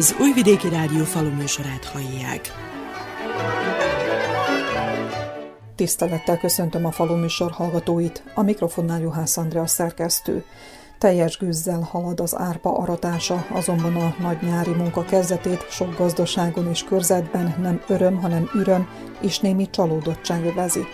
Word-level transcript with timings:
Az 0.00 0.16
Újvidéki 0.20 0.68
Rádió 0.68 1.04
faluműsorát 1.04 1.84
hallják. 1.84 2.52
Tisztelettel 5.76 6.38
köszöntöm 6.38 6.84
a 6.86 6.90
faluműsor 6.90 7.50
hallgatóit, 7.50 8.22
a 8.34 8.42
mikrofonnál 8.42 9.00
Juhász 9.00 9.36
Andrea 9.36 9.66
szerkesztő. 9.66 10.44
Teljes 10.98 11.38
gőzzel 11.38 11.80
halad 11.90 12.20
az 12.20 12.36
árpa 12.36 12.76
aratása, 12.76 13.46
azonban 13.52 13.96
a 13.96 14.14
nagy 14.20 14.42
nyári 14.42 14.70
munka 14.70 15.04
kezdetét 15.04 15.66
sok 15.70 15.96
gazdaságon 15.96 16.68
és 16.68 16.84
körzetben 16.84 17.54
nem 17.62 17.82
öröm, 17.88 18.20
hanem 18.20 18.50
üröm 18.54 18.88
és 19.20 19.38
némi 19.38 19.70
csalódottság 19.70 20.44
övezi 20.44 20.86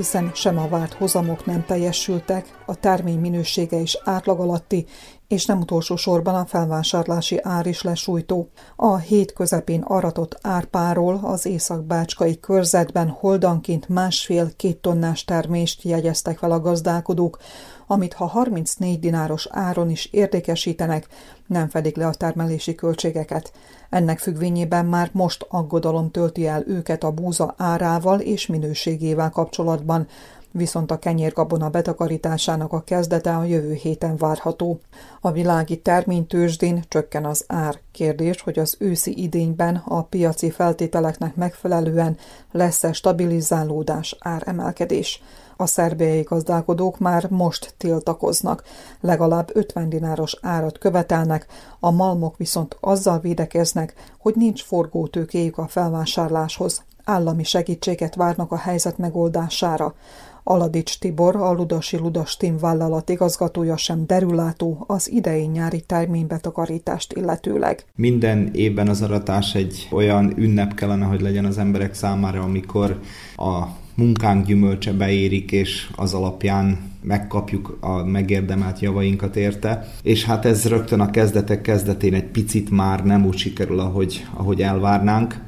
hiszen 0.00 0.30
sem 0.34 0.58
a 0.58 0.68
várt 0.68 0.92
hozamok 0.92 1.46
nem 1.46 1.64
teljesültek, 1.64 2.62
a 2.66 2.74
termény 2.74 3.18
minősége 3.18 3.76
is 3.76 3.98
átlag 4.04 4.40
alatti, 4.40 4.86
és 5.28 5.46
nem 5.46 5.60
utolsó 5.60 5.96
sorban 5.96 6.34
a 6.34 6.46
felvásárlási 6.46 7.38
ár 7.42 7.66
is 7.66 7.82
lesújtó. 7.82 8.48
A 8.76 8.96
hét 8.96 9.32
közepén 9.32 9.80
aratott 9.80 10.38
árpáról 10.42 11.20
az 11.22 11.46
észak-bácskai 11.46 12.40
körzetben 12.40 13.08
holdanként 13.08 13.88
másfél-két 13.88 14.78
tonnás 14.78 15.24
termést 15.24 15.82
jegyeztek 15.82 16.38
fel 16.38 16.50
a 16.50 16.60
gazdálkodók, 16.60 17.38
amit 17.86 18.14
ha 18.14 18.26
34 18.26 18.98
dináros 18.98 19.46
áron 19.50 19.90
is 19.90 20.06
értékesítenek, 20.06 21.06
nem 21.46 21.68
fedik 21.68 21.96
le 21.96 22.06
a 22.06 22.14
termelési 22.14 22.74
költségeket. 22.74 23.52
Ennek 23.90 24.18
függvényében 24.18 24.86
már 24.86 25.10
most 25.12 25.46
aggodalom 25.48 26.10
tölti 26.10 26.46
el 26.46 26.62
őket 26.66 27.04
a 27.04 27.10
búza 27.10 27.54
árával 27.56 28.20
és 28.20 28.46
minőségével 28.46 29.30
kapcsolatban, 29.30 30.06
viszont 30.50 30.90
a 30.90 30.98
kenyérgabona 30.98 31.68
betakarításának 31.68 32.72
a 32.72 32.82
kezdete 32.82 33.36
a 33.36 33.44
jövő 33.44 33.72
héten 33.72 34.16
várható. 34.16 34.80
A 35.20 35.30
világi 35.30 35.78
terménytősdén 35.80 36.84
csökken 36.88 37.24
az 37.24 37.44
ár. 37.46 37.78
Kérdés, 37.92 38.40
hogy 38.40 38.58
az 38.58 38.76
őszi 38.78 39.22
idényben 39.22 39.82
a 39.84 40.02
piaci 40.02 40.50
feltételeknek 40.50 41.34
megfelelően 41.36 42.16
lesz-e 42.52 42.92
stabilizálódás, 42.92 44.16
áremelkedés. 44.20 45.22
A 45.60 45.66
szerbiai 45.66 46.22
gazdálkodók 46.22 46.98
már 46.98 47.26
most 47.30 47.74
tiltakoznak, 47.76 48.62
legalább 49.00 49.50
50 49.52 49.88
dináros 49.88 50.36
árat 50.42 50.78
követelnek, 50.78 51.46
a 51.80 51.90
malmok 51.90 52.36
viszont 52.36 52.76
azzal 52.80 53.18
védekeznek, 53.18 53.94
hogy 54.18 54.34
nincs 54.36 54.62
forgótőkéjük 54.62 55.58
a 55.58 55.66
felvásárláshoz. 55.66 56.84
Állami 57.04 57.44
segítséget 57.44 58.14
várnak 58.14 58.52
a 58.52 58.56
helyzet 58.56 58.98
megoldására. 58.98 59.94
Aladics 60.42 60.98
Tibor, 60.98 61.36
a 61.36 61.52
Ludasi 61.52 61.96
Ludas 61.96 62.36
Team 62.36 62.58
vállalat 62.58 63.08
igazgatója 63.08 63.76
sem 63.76 64.06
derülátó 64.06 64.84
az 64.86 65.10
idei 65.10 65.44
nyári 65.46 65.80
terménybetakarítást 65.80 67.12
illetőleg. 67.12 67.84
Minden 67.94 68.50
évben 68.52 68.88
az 68.88 69.02
aratás 69.02 69.54
egy 69.54 69.88
olyan 69.92 70.32
ünnep 70.36 70.74
kellene, 70.74 71.04
hogy 71.04 71.20
legyen 71.20 71.44
az 71.44 71.58
emberek 71.58 71.94
számára, 71.94 72.42
amikor 72.42 73.00
a 73.36 73.66
munkánk 74.00 74.46
gyümölcse 74.46 74.92
beérik, 74.92 75.52
és 75.52 75.90
az 75.96 76.14
alapján 76.14 76.78
megkapjuk 77.02 77.76
a 77.80 78.04
megérdemelt 78.04 78.80
javainkat 78.80 79.36
érte. 79.36 79.92
És 80.02 80.24
hát 80.24 80.44
ez 80.44 80.68
rögtön 80.68 81.00
a 81.00 81.10
kezdetek 81.10 81.62
kezdetén 81.62 82.14
egy 82.14 82.24
picit 82.24 82.70
már 82.70 83.04
nem 83.04 83.26
úgy 83.26 83.36
sikerül, 83.36 83.80
ahogy, 83.80 84.26
ahogy 84.34 84.62
elvárnánk. 84.62 85.42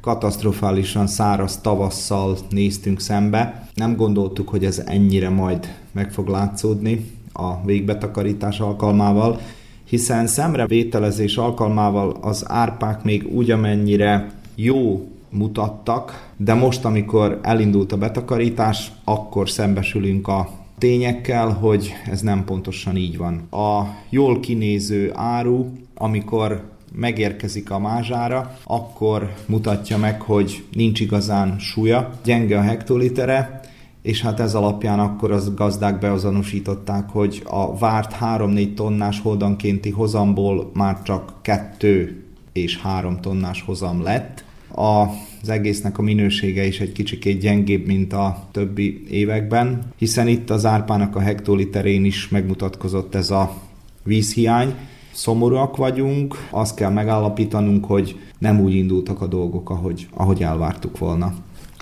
Katasztrofálisan 0.00 1.06
száraz 1.06 1.60
tavasszal 1.60 2.36
néztünk 2.50 3.00
szembe. 3.00 3.68
Nem 3.74 3.96
gondoltuk, 3.96 4.48
hogy 4.48 4.64
ez 4.64 4.82
ennyire 4.86 5.28
majd 5.28 5.74
meg 5.92 6.12
fog 6.12 6.28
látszódni 6.28 7.06
a 7.32 7.64
végbetakarítás 7.64 8.60
alkalmával, 8.60 9.40
hiszen 9.84 10.26
szemrevételezés 10.26 11.36
alkalmával 11.36 12.16
az 12.20 12.44
árpák 12.48 13.02
még 13.02 13.26
úgy, 13.32 13.50
amennyire 13.50 14.30
jó 14.54 15.08
mutattak, 15.34 16.32
de 16.36 16.54
most, 16.54 16.84
amikor 16.84 17.38
elindult 17.42 17.92
a 17.92 17.96
betakarítás, 17.96 18.92
akkor 19.04 19.50
szembesülünk 19.50 20.28
a 20.28 20.48
tényekkel, 20.78 21.48
hogy 21.48 21.92
ez 22.10 22.20
nem 22.20 22.44
pontosan 22.44 22.96
így 22.96 23.16
van. 23.16 23.34
A 23.50 23.82
jól 24.08 24.40
kinéző 24.40 25.10
áru, 25.14 25.72
amikor 25.94 26.62
megérkezik 26.92 27.70
a 27.70 27.78
mázsára, 27.78 28.58
akkor 28.64 29.34
mutatja 29.46 29.98
meg, 29.98 30.20
hogy 30.20 30.64
nincs 30.72 31.00
igazán 31.00 31.58
súlya, 31.58 32.10
gyenge 32.24 32.58
a 32.58 32.62
hektolitere, 32.62 33.60
és 34.02 34.22
hát 34.22 34.40
ez 34.40 34.54
alapján 34.54 34.98
akkor 34.98 35.30
az 35.30 35.54
gazdák 35.54 35.98
beazonosították, 35.98 37.10
hogy 37.10 37.42
a 37.44 37.78
várt 37.78 38.16
3-4 38.20 38.74
tonnás 38.74 39.20
holdankénti 39.20 39.90
hozamból 39.90 40.70
már 40.74 41.02
csak 41.02 41.32
2 41.42 42.24
és 42.52 42.78
3 42.78 43.20
tonnás 43.20 43.62
hozam 43.62 44.02
lett, 44.02 44.43
a 44.76 45.10
az 45.44 45.50
egésznek 45.50 45.98
a 45.98 46.02
minősége 46.02 46.66
is 46.66 46.80
egy 46.80 46.92
kicsikét 46.92 47.40
gyengébb, 47.40 47.86
mint 47.86 48.12
a 48.12 48.48
többi 48.50 49.04
években, 49.10 49.92
hiszen 49.96 50.28
itt 50.28 50.50
az 50.50 50.66
árpának 50.66 51.16
a 51.16 51.20
hektoliterén 51.20 52.04
is 52.04 52.28
megmutatkozott 52.28 53.14
ez 53.14 53.30
a 53.30 53.54
vízhiány. 54.02 54.74
Szomorúak 55.12 55.76
vagyunk, 55.76 56.48
azt 56.50 56.76
kell 56.76 56.90
megállapítanunk, 56.90 57.84
hogy 57.84 58.18
nem 58.38 58.60
úgy 58.60 58.74
indultak 58.74 59.20
a 59.20 59.26
dolgok, 59.26 59.70
ahogy, 59.70 60.06
ahogy 60.14 60.42
elvártuk 60.42 60.98
volna. 60.98 61.34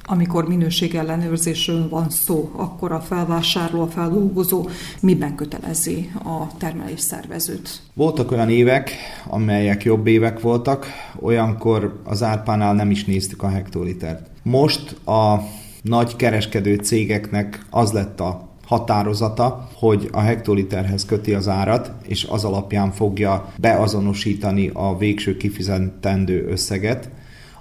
Amikor 0.05 0.49
minőségellenőrzésről 0.49 1.89
van 1.89 2.11
szó, 2.11 2.51
akkor 2.57 2.93
a 2.93 3.01
felvásárló, 3.01 3.81
a 3.81 3.87
feldolgozó 3.87 4.69
miben 5.01 5.35
kötelezi 5.35 6.11
a 6.25 6.57
termelés 6.57 7.01
szervezőt? 7.01 7.83
Voltak 7.95 8.31
olyan 8.31 8.51
évek, 8.51 8.91
amelyek 9.27 9.85
jobb 9.85 10.07
évek 10.07 10.41
voltak, 10.41 10.87
olyankor 11.21 12.01
az 12.05 12.23
árpánál 12.23 12.75
nem 12.75 12.91
is 12.91 13.05
néztük 13.05 13.43
a 13.43 13.49
hektolitert. 13.49 14.31
Most 14.43 15.07
a 15.07 15.37
nagy 15.83 16.17
kereskedő 16.17 16.75
cégeknek 16.75 17.67
az 17.71 17.93
lett 17.93 18.21
a 18.21 18.49
határozata, 18.67 19.69
hogy 19.75 20.09
a 20.13 20.21
hektoliterhez 20.21 21.05
köti 21.05 21.35
az 21.35 21.49
árat, 21.49 21.93
és 22.03 22.27
az 22.31 22.45
alapján 22.45 22.91
fogja 22.91 23.53
beazonosítani 23.57 24.71
a 24.73 24.97
végső 24.99 25.37
kifizetendő 25.37 26.47
összeget, 26.49 27.11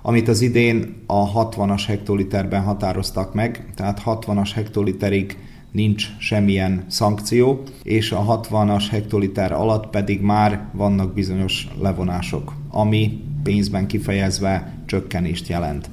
amit 0.01 0.27
az 0.27 0.41
idén 0.41 0.95
a 1.05 1.49
60-as 1.49 1.83
hektoliterben 1.87 2.61
határoztak 2.61 3.33
meg, 3.33 3.71
tehát 3.75 4.01
60-as 4.05 4.49
hektoliterig 4.53 5.37
nincs 5.71 6.07
semmilyen 6.19 6.85
szankció, 6.87 7.63
és 7.83 8.11
a 8.11 8.41
60-as 8.41 8.85
hektoliter 8.89 9.51
alatt 9.51 9.89
pedig 9.89 10.21
már 10.21 10.69
vannak 10.73 11.13
bizonyos 11.13 11.67
levonások, 11.81 12.53
ami 12.69 13.23
pénzben 13.43 13.87
kifejezve 13.87 14.73
csökkenést 14.85 15.47
jelent. 15.47 15.89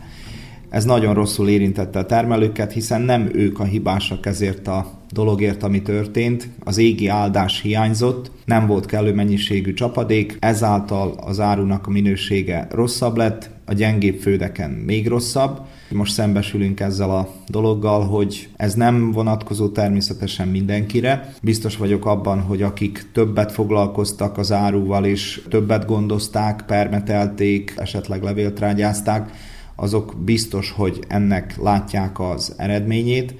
Ez 0.68 0.84
nagyon 0.84 1.14
rosszul 1.14 1.48
érintette 1.48 1.98
a 1.98 2.06
termelőket, 2.06 2.72
hiszen 2.72 3.00
nem 3.00 3.28
ők 3.32 3.60
a 3.60 3.64
hibásak 3.64 4.26
ezért 4.26 4.68
a 4.68 4.90
dologért, 5.12 5.62
ami 5.62 5.82
történt. 5.82 6.48
Az 6.64 6.78
égi 6.78 7.08
áldás 7.08 7.60
hiányzott, 7.60 8.30
nem 8.44 8.66
volt 8.66 8.86
kellő 8.86 9.14
mennyiségű 9.14 9.74
csapadék, 9.74 10.36
ezáltal 10.40 11.14
az 11.20 11.40
árunak 11.40 11.86
a 11.86 11.90
minősége 11.90 12.66
rosszabb 12.70 13.16
lett, 13.16 13.50
a 13.68 13.72
gyengébb 13.74 14.20
földeken 14.20 14.70
még 14.70 15.08
rosszabb. 15.08 15.60
Most 15.90 16.12
szembesülünk 16.12 16.80
ezzel 16.80 17.10
a 17.10 17.28
dologgal, 17.46 18.06
hogy 18.06 18.48
ez 18.56 18.74
nem 18.74 19.12
vonatkozó 19.12 19.68
természetesen 19.68 20.48
mindenkire. 20.48 21.34
Biztos 21.42 21.76
vagyok 21.76 22.06
abban, 22.06 22.40
hogy 22.40 22.62
akik 22.62 23.10
többet 23.12 23.52
foglalkoztak 23.52 24.38
az 24.38 24.52
áruval 24.52 25.04
és 25.04 25.42
többet 25.48 25.86
gondozták, 25.86 26.62
permetelték, 26.66 27.74
esetleg 27.76 28.22
levéltrágyázták, 28.22 29.30
azok 29.74 30.14
biztos, 30.24 30.70
hogy 30.70 30.98
ennek 31.08 31.56
látják 31.56 32.20
az 32.20 32.54
eredményét, 32.56 33.34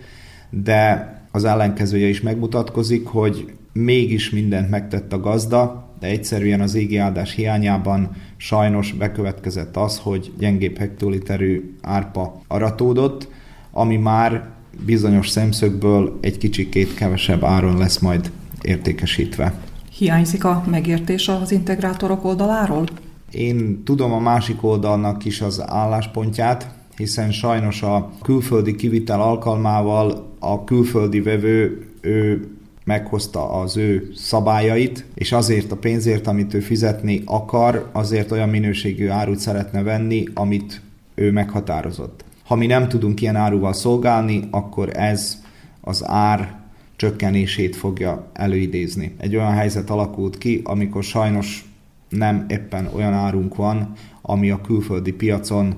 de 0.51 1.13
az 1.31 1.45
ellenkezője 1.45 2.09
is 2.09 2.21
megmutatkozik, 2.21 3.07
hogy 3.07 3.53
mégis 3.73 4.31
mindent 4.31 4.71
megtett 4.71 5.13
a 5.13 5.21
gazda, 5.21 5.88
de 6.01 6.07
egyszerűen 6.07 6.61
az 6.61 6.75
égi 6.75 6.97
áldás 6.97 7.35
hiányában 7.35 8.11
sajnos 8.37 8.93
bekövetkezett 8.93 9.77
az, 9.77 9.99
hogy 9.99 10.33
gyengébb 10.39 10.79
hektoliterű 10.79 11.77
árpa 11.83 12.41
aratódott, 12.47 13.29
ami 13.71 13.97
már 13.97 14.49
bizonyos 14.85 15.29
szemszögből 15.29 16.19
egy 16.21 16.39
kicsikét 16.39 16.95
kevesebb 16.95 17.45
áron 17.45 17.79
lesz 17.79 17.99
majd 17.99 18.31
értékesítve. 18.63 19.55
Hiányzik 19.99 20.45
a 20.45 20.65
megértés 20.71 21.29
az 21.29 21.53
integrátorok 21.53 22.25
oldaláról? 22.25 22.87
Én 23.31 23.83
tudom 23.85 24.13
a 24.13 24.19
másik 24.19 24.63
oldalnak 24.63 25.25
is 25.25 25.41
az 25.41 25.63
álláspontját, 25.67 26.71
hiszen 26.97 27.31
sajnos 27.31 27.83
a 27.83 28.11
külföldi 28.23 28.75
kivitel 28.75 29.21
alkalmával 29.21 30.35
a 30.39 30.65
külföldi 30.65 31.21
vevő 31.21 31.87
ő 32.01 32.49
meghozta 32.89 33.51
az 33.51 33.77
ő 33.77 34.11
szabályait, 34.15 35.05
és 35.15 35.33
azért 35.33 35.73
a 35.73 35.77
pénzért, 35.77 36.27
amit 36.27 36.55
ő 36.55 36.61
fizetni 36.61 37.23
akar, 37.25 37.89
azért 37.93 38.31
olyan 38.31 38.49
minőségű 38.49 39.09
árut 39.09 39.39
szeretne 39.39 39.83
venni, 39.83 40.25
amit 40.35 40.81
ő 41.15 41.33
meghatározott. 41.33 42.25
Ha 42.45 42.55
mi 42.55 42.67
nem 42.67 42.89
tudunk 42.89 43.21
ilyen 43.21 43.37
áruval 43.37 43.73
szolgálni, 43.73 44.49
akkor 44.51 44.97
ez 44.97 45.43
az 45.81 46.03
ár 46.07 46.57
csökkenését 46.97 47.77
fogja 47.77 48.31
előidézni. 48.33 49.15
Egy 49.19 49.37
olyan 49.37 49.53
helyzet 49.53 49.91
alakult 49.91 50.39
ki, 50.39 50.61
amikor 50.65 51.03
sajnos 51.03 51.65
nem 52.09 52.47
éppen 52.49 52.91
olyan 52.95 53.13
árunk 53.13 53.57
van, 53.57 53.93
ami 54.23 54.51
a 54.51 54.61
külföldi 54.61 55.13
piacon 55.13 55.75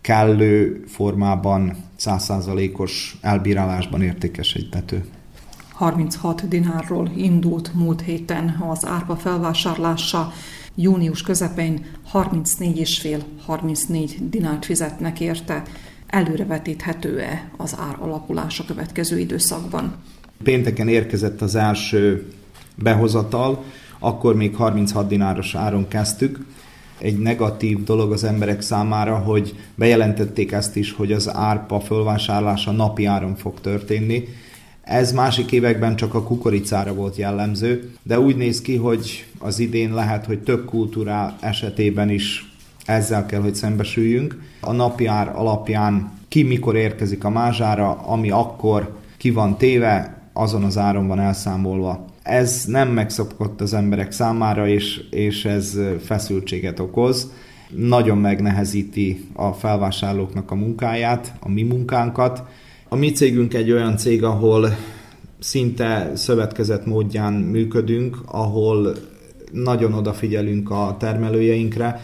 kellő 0.00 0.82
formában, 0.86 1.76
százszázalékos 1.96 3.18
elbírálásban 3.20 4.02
értékesíthető. 4.02 5.04
36 5.78 6.48
dinárról 6.48 7.10
indult 7.16 7.74
múlt 7.74 8.00
héten 8.00 8.64
az 8.68 8.86
árpa 8.86 9.16
felvásárlása, 9.16 10.32
június 10.74 11.22
közepén 11.22 11.84
34,5-34 12.12 14.10
dinárt 14.20 14.64
fizetnek 14.64 15.20
érte. 15.20 15.62
Előrevetíthető-e 16.06 17.50
az 17.56 17.76
ár 17.78 17.96
alakulás 17.98 18.60
a 18.60 18.64
következő 18.64 19.18
időszakban? 19.18 19.94
Pénteken 20.42 20.88
érkezett 20.88 21.40
az 21.40 21.54
első 21.54 22.32
behozatal, 22.74 23.64
akkor 23.98 24.36
még 24.36 24.54
36 24.54 25.08
dináros 25.08 25.54
áron 25.54 25.88
kezdtük. 25.88 26.46
Egy 26.98 27.18
negatív 27.18 27.84
dolog 27.84 28.12
az 28.12 28.24
emberek 28.24 28.60
számára, 28.60 29.16
hogy 29.16 29.54
bejelentették 29.74 30.52
ezt 30.52 30.76
is, 30.76 30.92
hogy 30.92 31.12
az 31.12 31.34
árpa 31.34 31.80
fölvásárlása 31.80 32.70
napi 32.70 33.04
áron 33.04 33.36
fog 33.36 33.60
történni. 33.60 34.28
Ez 34.88 35.12
másik 35.12 35.52
években 35.52 35.96
csak 35.96 36.14
a 36.14 36.22
kukoricára 36.22 36.94
volt 36.94 37.16
jellemző, 37.16 37.90
de 38.02 38.20
úgy 38.20 38.36
néz 38.36 38.60
ki, 38.60 38.76
hogy 38.76 39.26
az 39.38 39.58
idén 39.58 39.94
lehet, 39.94 40.26
hogy 40.26 40.42
több 40.42 40.64
kultúrá 40.64 41.36
esetében 41.40 42.10
is 42.10 42.52
ezzel 42.84 43.26
kell, 43.26 43.40
hogy 43.40 43.54
szembesüljünk. 43.54 44.40
A 44.60 44.72
napi 44.72 45.06
ár 45.06 45.32
alapján 45.34 46.12
ki 46.28 46.42
mikor 46.42 46.76
érkezik 46.76 47.24
a 47.24 47.30
mázsára, 47.30 47.90
ami 47.90 48.30
akkor 48.30 48.96
ki 49.16 49.30
van 49.30 49.56
téve, 49.56 50.22
azon 50.32 50.64
az 50.64 50.78
áron 50.78 51.06
van 51.06 51.20
elszámolva. 51.20 52.04
Ez 52.22 52.64
nem 52.66 52.88
megszokott 52.88 53.60
az 53.60 53.74
emberek 53.74 54.12
számára, 54.12 54.68
és, 54.68 55.00
és 55.10 55.44
ez 55.44 55.78
feszültséget 56.04 56.80
okoz. 56.80 57.32
Nagyon 57.76 58.18
megnehezíti 58.18 59.28
a 59.32 59.52
felvásárlóknak 59.52 60.50
a 60.50 60.54
munkáját, 60.54 61.32
a 61.40 61.48
mi 61.48 61.62
munkánkat. 61.62 62.42
A 62.90 62.96
mi 62.96 63.10
cégünk 63.10 63.54
egy 63.54 63.72
olyan 63.72 63.96
cég, 63.96 64.24
ahol 64.24 64.76
szinte 65.38 66.12
szövetkezet 66.14 66.86
módján 66.86 67.32
működünk, 67.32 68.18
ahol 68.26 68.96
nagyon 69.52 69.92
odafigyelünk 69.92 70.70
a 70.70 70.96
termelőjeinkre, 70.98 72.00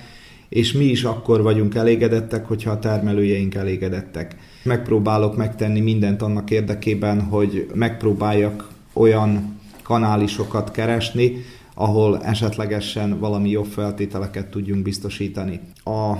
és 0.49 0.73
mi 0.73 0.85
is 0.85 1.05
akkor 1.05 1.43
vagyunk 1.43 1.75
elégedettek, 1.75 2.47
hogyha 2.47 2.71
a 2.71 2.79
termelőjeink 2.79 3.55
elégedettek. 3.55 4.37
Megpróbálok 4.63 5.37
megtenni 5.37 5.81
mindent 5.81 6.23
annak 6.23 6.51
érdekében, 6.51 7.21
hogy 7.21 7.71
megpróbáljak 7.75 8.69
olyan 8.93 9.61
kanálisokat 9.83 10.71
keresni, 10.71 11.45
ahol 11.75 12.23
esetlegesen 12.23 13.19
valami 13.19 13.51
jobb 13.51 13.67
feltételeket 13.67 14.47
tudjunk 14.47 14.83
biztosítani. 14.83 15.61
A 15.85 16.13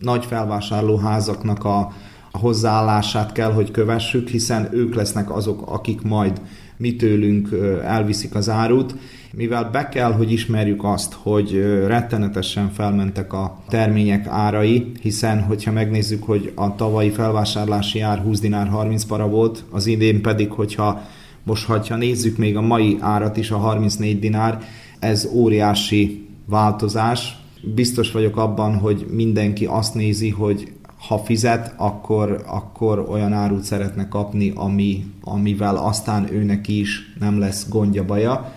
nagy 0.00 0.24
felvásárlóházaknak 0.24 1.64
a 1.64 1.92
hozzáállását 2.38 3.32
kell, 3.32 3.52
hogy 3.52 3.70
kövessük, 3.70 4.28
hiszen 4.28 4.68
ők 4.72 4.94
lesznek 4.94 5.30
azok, 5.30 5.62
akik 5.70 6.02
majd 6.02 6.40
mi 6.76 6.96
tőlünk 6.96 7.48
elviszik 7.84 8.34
az 8.34 8.48
árut, 8.48 8.94
mivel 9.32 9.70
be 9.70 9.88
kell, 9.88 10.12
hogy 10.12 10.32
ismerjük 10.32 10.84
azt, 10.84 11.12
hogy 11.12 11.52
rettenetesen 11.86 12.70
felmentek 12.70 13.32
a 13.32 13.62
termények 13.68 14.26
árai, 14.26 14.92
hiszen 15.00 15.42
hogyha 15.42 15.72
megnézzük, 15.72 16.22
hogy 16.22 16.52
a 16.54 16.74
tavalyi 16.74 17.10
felvásárlási 17.10 18.00
ár 18.00 18.18
20 18.18 18.40
dinár 18.40 18.68
30 18.68 19.04
para 19.04 19.28
volt, 19.28 19.64
az 19.70 19.86
idén 19.86 20.22
pedig, 20.22 20.50
hogyha 20.50 21.02
most, 21.42 21.66
ha 21.66 21.96
nézzük 21.96 22.36
még 22.36 22.56
a 22.56 22.60
mai 22.60 22.96
árat 23.00 23.36
is, 23.36 23.50
a 23.50 23.56
34 23.56 24.18
dinár, 24.18 24.62
ez 24.98 25.28
óriási 25.32 26.28
változás. 26.46 27.36
Biztos 27.74 28.12
vagyok 28.12 28.36
abban, 28.36 28.74
hogy 28.74 29.06
mindenki 29.10 29.66
azt 29.66 29.94
nézi, 29.94 30.30
hogy 30.30 30.72
ha 31.08 31.18
fizet, 31.18 31.74
akkor, 31.76 32.42
akkor 32.46 32.98
olyan 33.08 33.32
árut 33.32 33.62
szeretne 33.62 34.08
kapni, 34.08 34.52
ami, 34.54 35.04
amivel 35.20 35.76
aztán 35.76 36.32
őnek 36.32 36.68
is 36.68 37.14
nem 37.20 37.38
lesz 37.38 37.68
gondja, 37.68 38.04
baja. 38.04 38.52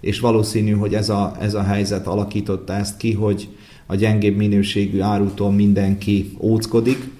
És 0.00 0.20
valószínű, 0.20 0.70
hogy 0.70 0.94
ez 0.94 1.08
a, 1.08 1.36
ez 1.40 1.54
a 1.54 1.62
helyzet 1.62 2.06
alakította 2.06 2.72
ezt 2.72 2.96
ki, 2.96 3.12
hogy 3.12 3.48
a 3.86 3.94
gyengébb 3.94 4.36
minőségű 4.36 5.00
árutól 5.00 5.52
mindenki 5.52 6.36
óckodik, 6.40 7.10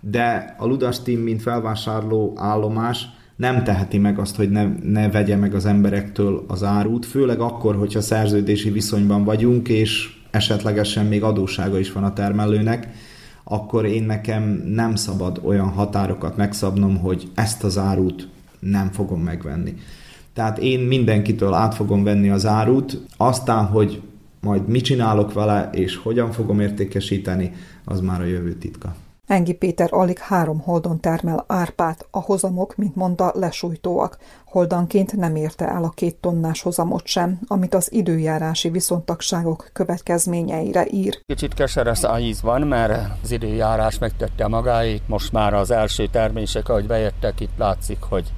de 0.00 0.54
a 0.58 0.66
Ludas 0.66 1.02
Team, 1.02 1.20
mint 1.20 1.42
felvásárló 1.42 2.32
állomás, 2.36 3.06
nem 3.36 3.64
teheti 3.64 3.98
meg 3.98 4.18
azt, 4.18 4.36
hogy 4.36 4.50
ne, 4.50 4.66
ne 4.82 5.10
vegye 5.10 5.36
meg 5.36 5.54
az 5.54 5.66
emberektől 5.66 6.44
az 6.48 6.62
árut, 6.62 7.06
főleg 7.06 7.40
akkor, 7.40 7.76
hogyha 7.76 8.00
szerződési 8.00 8.70
viszonyban 8.70 9.24
vagyunk, 9.24 9.68
és 9.68 10.16
esetlegesen 10.30 11.06
még 11.06 11.22
adósága 11.22 11.78
is 11.78 11.92
van 11.92 12.04
a 12.04 12.12
termelőnek, 12.12 12.88
akkor 13.50 13.84
én 13.84 14.02
nekem 14.02 14.62
nem 14.66 14.94
szabad 14.94 15.40
olyan 15.44 15.68
határokat 15.68 16.36
megszabnom, 16.36 16.96
hogy 16.98 17.30
ezt 17.34 17.64
az 17.64 17.78
árut 17.78 18.28
nem 18.58 18.90
fogom 18.90 19.20
megvenni. 19.20 19.74
Tehát 20.32 20.58
én 20.58 20.80
mindenkitől 20.80 21.52
át 21.52 21.74
fogom 21.74 22.04
venni 22.04 22.28
az 22.28 22.46
árut, 22.46 23.00
aztán, 23.16 23.64
hogy 23.64 24.02
majd 24.40 24.68
mit 24.68 24.84
csinálok 24.84 25.32
vele, 25.32 25.70
és 25.72 25.96
hogyan 25.96 26.32
fogom 26.32 26.60
értékesíteni, 26.60 27.52
az 27.84 28.00
már 28.00 28.20
a 28.20 28.24
jövő 28.24 28.54
titka. 28.54 28.94
Engi 29.28 29.52
Péter 29.54 29.88
alig 29.92 30.18
három 30.18 30.60
holdon 30.60 31.00
termel 31.00 31.44
árpát, 31.46 32.06
a 32.10 32.20
hozamok, 32.20 32.76
mint 32.76 32.96
mondta, 32.96 33.32
lesújtóak. 33.34 34.18
Holdanként 34.44 35.16
nem 35.16 35.36
érte 35.36 35.68
el 35.68 35.84
a 35.84 35.88
két 35.88 36.16
tonnás 36.16 36.62
hozamot 36.62 37.06
sem, 37.06 37.38
amit 37.46 37.74
az 37.74 37.92
időjárási 37.92 38.68
viszontagságok 38.70 39.70
következményeire 39.72 40.86
ír. 40.90 41.20
Kicsit 41.26 41.54
keseres 41.54 42.00
íz 42.20 42.42
van, 42.42 42.60
mert 42.60 43.08
az 43.22 43.30
időjárás 43.30 43.98
megtette 43.98 44.46
magáit. 44.46 45.08
Most 45.08 45.32
már 45.32 45.54
az 45.54 45.70
első 45.70 46.06
termések, 46.06 46.68
ahogy 46.68 46.86
bejöttek, 46.86 47.40
itt 47.40 47.56
látszik, 47.56 48.00
hogy 48.00 48.32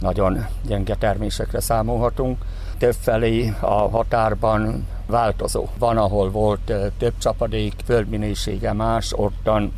nagyon 0.00 0.46
gyenge 0.66 0.94
termésekre 0.94 1.60
számolhatunk. 1.60 2.38
Többfelé 2.78 3.52
a 3.60 3.88
határban 3.88 4.86
változó. 5.06 5.66
Van, 5.78 5.96
ahol 5.96 6.30
volt 6.30 6.72
több 6.98 7.18
csapadék, 7.18 7.74
földminősége 7.84 8.72
más, 8.72 9.12
ottan 9.16 9.72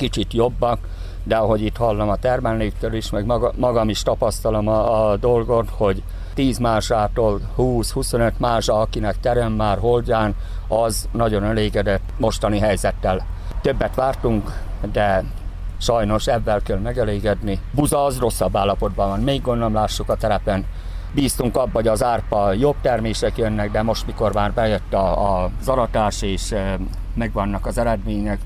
kicsit 0.00 0.32
jobbak, 0.32 0.78
de 1.24 1.36
ahogy 1.36 1.62
itt 1.62 1.76
hallom 1.76 2.08
a 2.08 2.16
termelőktől 2.16 2.94
is, 2.94 3.10
meg 3.10 3.26
maga, 3.26 3.52
magam 3.56 3.88
is 3.88 4.02
tapasztalom 4.02 4.68
a, 4.68 5.10
a 5.10 5.16
dolgot, 5.16 5.68
hogy 5.70 6.02
10 6.34 6.58
másától 6.58 7.40
20-25 7.58 8.32
mása, 8.36 8.80
akinek 8.80 9.20
terem 9.20 9.52
már 9.52 9.78
holdján, 9.78 10.34
az 10.68 11.08
nagyon 11.12 11.44
elégedett 11.44 12.02
mostani 12.18 12.58
helyzettel. 12.58 13.26
Többet 13.62 13.94
vártunk, 13.94 14.60
de 14.92 15.24
sajnos 15.78 16.26
ebben 16.26 16.62
kell 16.62 16.78
megelégedni. 16.78 17.60
Buza 17.74 18.04
az 18.04 18.18
rosszabb 18.18 18.56
állapotban 18.56 19.08
van, 19.08 19.20
még 19.20 19.42
gondolom 19.42 19.74
lássuk 19.74 20.08
a 20.08 20.16
terepen. 20.16 20.66
Bíztunk 21.14 21.56
abba, 21.56 21.70
hogy 21.72 21.88
az 21.88 22.02
árpa 22.02 22.52
jobb 22.52 22.76
termések 22.82 23.36
jönnek, 23.36 23.70
de 23.70 23.82
most, 23.82 24.06
mikor 24.06 24.32
már 24.32 24.52
bejött 24.52 24.92
a, 24.92 25.42
a 25.42 25.50
zaratás 25.62 26.22
és 26.22 26.52
e, 26.52 26.78
megvannak 27.14 27.66
az 27.66 27.78
eredmények, 27.78 28.38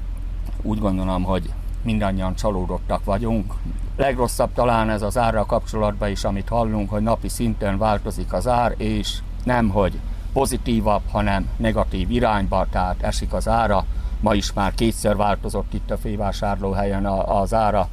úgy 0.65 0.79
gondolom, 0.79 1.23
hogy 1.23 1.53
mindannyian 1.83 2.35
csalódottak 2.35 3.05
vagyunk. 3.05 3.55
Legrosszabb 3.97 4.53
talán 4.55 4.91
ez 4.91 5.03
az 5.03 5.19
árra 5.19 5.47
kapcsolatban 5.47 6.11
is, 6.11 6.25
amit 6.25 6.49
hallunk, 6.49 6.91
hogy 6.91 7.03
napi 7.03 7.29
szinten 7.29 7.79
változik 7.79 8.33
az 8.33 8.49
ár, 8.49 8.75
és 8.77 9.19
nem, 9.45 9.69
hogy 9.69 9.99
pozitívabb, 10.33 11.03
hanem 11.11 11.49
negatív 11.57 12.11
irányba, 12.11 12.67
tehát 12.71 13.03
esik 13.03 13.33
az 13.33 13.49
ára. 13.49 13.85
Ma 14.21 14.35
is 14.35 14.53
már 14.53 14.75
kétszer 14.75 15.17
változott 15.17 15.75
itt 15.75 15.91
a 15.91 15.97
fővásárlóhelyen 15.97 17.07
az 17.07 17.55
ára. 17.55 17.89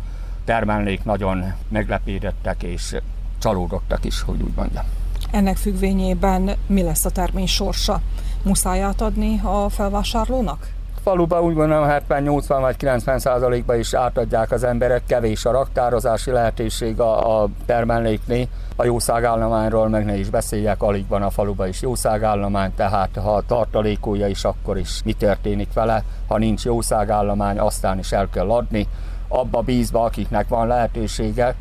Termelnék 0.46 1.04
nagyon 1.04 1.54
meglepődettek 1.68 2.63
és 2.63 2.96
csalódottak 3.40 4.06
is, 4.06 4.22
hogy 4.22 4.42
úgy 4.42 4.54
mondjam. 4.56 4.84
Ennek 5.32 5.58
függvényében 5.58 6.51
mi 6.68 6.82
lesz 6.82 7.06
a 7.06 7.10
termény 7.10 7.48
sorsa? 7.48 8.01
Muszáj 8.44 8.82
átadni 8.82 9.40
a 9.44 9.70
felvásárlónak? 9.70 10.70
Faluba 11.03 11.41
úgy 11.41 11.53
gondolom 11.53 11.89
70-80 12.10 12.58
vagy 12.62 12.75
90 12.77 13.20
százalékban 13.20 13.79
is 13.79 13.93
átadják 13.93 14.51
az 14.51 14.63
emberek, 14.63 15.05
kevés 15.05 15.46
a 15.46 15.51
raktározási 15.51 16.31
lehetőség 16.31 17.00
a, 17.00 17.41
a 17.41 17.48
termelnéknél. 17.65 18.48
A 18.75 18.86
jószágállományról 18.86 19.89
meg 19.89 20.05
ne 20.05 20.17
is 20.17 20.29
beszéljek, 20.29 20.81
alig 20.81 21.08
van 21.08 21.22
a 21.22 21.29
faluba 21.29 21.67
is 21.67 21.81
jószágállomány, 21.81 22.74
tehát 22.75 23.10
ha 23.24 23.41
tartalékolja 23.48 24.27
is, 24.27 24.43
akkor 24.43 24.77
is 24.77 25.01
mi 25.03 25.13
történik 25.13 25.74
vele. 25.74 26.03
Ha 26.27 26.38
nincs 26.38 26.63
jószágállomány, 26.63 27.60
aztán 27.60 28.00
is 28.00 28.12
el 28.12 28.29
kell 28.29 28.50
adni. 28.50 28.88
Abba 29.27 29.62
bízva, 29.62 30.03
akiknek 30.03 30.48
van 30.48 30.67
lehetősége, 30.67 31.55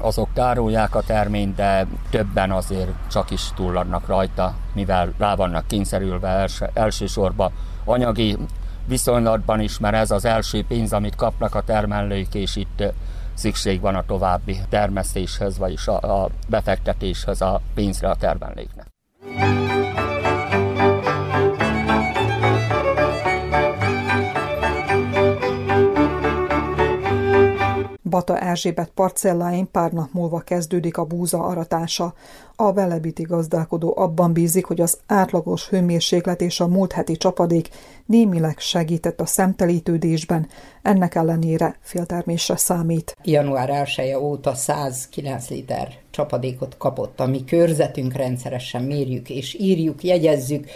azok 0.00 0.28
tárolják 0.34 0.94
a 0.94 1.02
terményt, 1.02 1.54
de 1.54 1.86
többen 2.10 2.50
azért 2.50 2.90
csak 3.10 3.30
is 3.30 3.50
túladnak 3.54 4.06
rajta, 4.06 4.54
mivel 4.74 5.12
rá 5.18 5.34
vannak 5.34 5.66
kényszerülve 5.66 6.28
els, 6.28 6.60
elsősorban 6.72 7.52
anyagi 7.84 8.36
viszonylatban 8.86 9.60
is, 9.60 9.78
mert 9.78 9.94
ez 9.94 10.10
az 10.10 10.24
első 10.24 10.64
pénz, 10.64 10.92
amit 10.92 11.16
kapnak 11.16 11.54
a 11.54 11.62
termelők, 11.62 12.34
és 12.34 12.56
itt 12.56 12.82
szükség 13.34 13.80
van 13.80 13.94
a 13.94 14.04
további 14.06 14.60
termesztéshez, 14.68 15.58
vagyis 15.58 15.86
a, 15.88 16.22
a 16.22 16.28
befektetéshez 16.48 17.40
a 17.40 17.60
pénzre 17.74 18.10
a 18.10 18.16
termelőknek. 18.16 18.86
Bata 28.12 28.38
Erzsébet 28.38 28.90
parcelláin 28.94 29.70
pár 29.70 29.92
nap 29.92 30.12
múlva 30.12 30.40
kezdődik 30.40 30.96
a 30.96 31.04
búza 31.04 31.38
aratása. 31.38 32.14
A 32.56 32.72
velebiti 32.72 33.22
gazdálkodó 33.22 33.94
abban 33.96 34.32
bízik, 34.32 34.64
hogy 34.64 34.80
az 34.80 34.98
átlagos 35.06 35.68
hőmérséklet 35.68 36.40
és 36.40 36.60
a 36.60 36.66
múlt 36.66 36.92
heti 36.92 37.16
csapadék 37.16 37.68
némileg 38.06 38.58
segített 38.58 39.20
a 39.20 39.26
szemtelítődésben, 39.26 40.48
ennek 40.82 41.14
ellenére 41.14 41.76
féltermésre 41.80 42.56
számít. 42.56 43.16
Január 43.24 43.70
1 43.96 44.14
óta 44.14 44.54
109 44.54 45.48
liter 45.48 45.88
csapadékot 46.10 46.76
kapott, 46.76 47.20
ami 47.20 47.44
körzetünk 47.44 48.12
rendszeresen 48.12 48.82
mérjük 48.82 49.30
és 49.30 49.54
írjuk, 49.54 50.04
jegyezzük, 50.04 50.66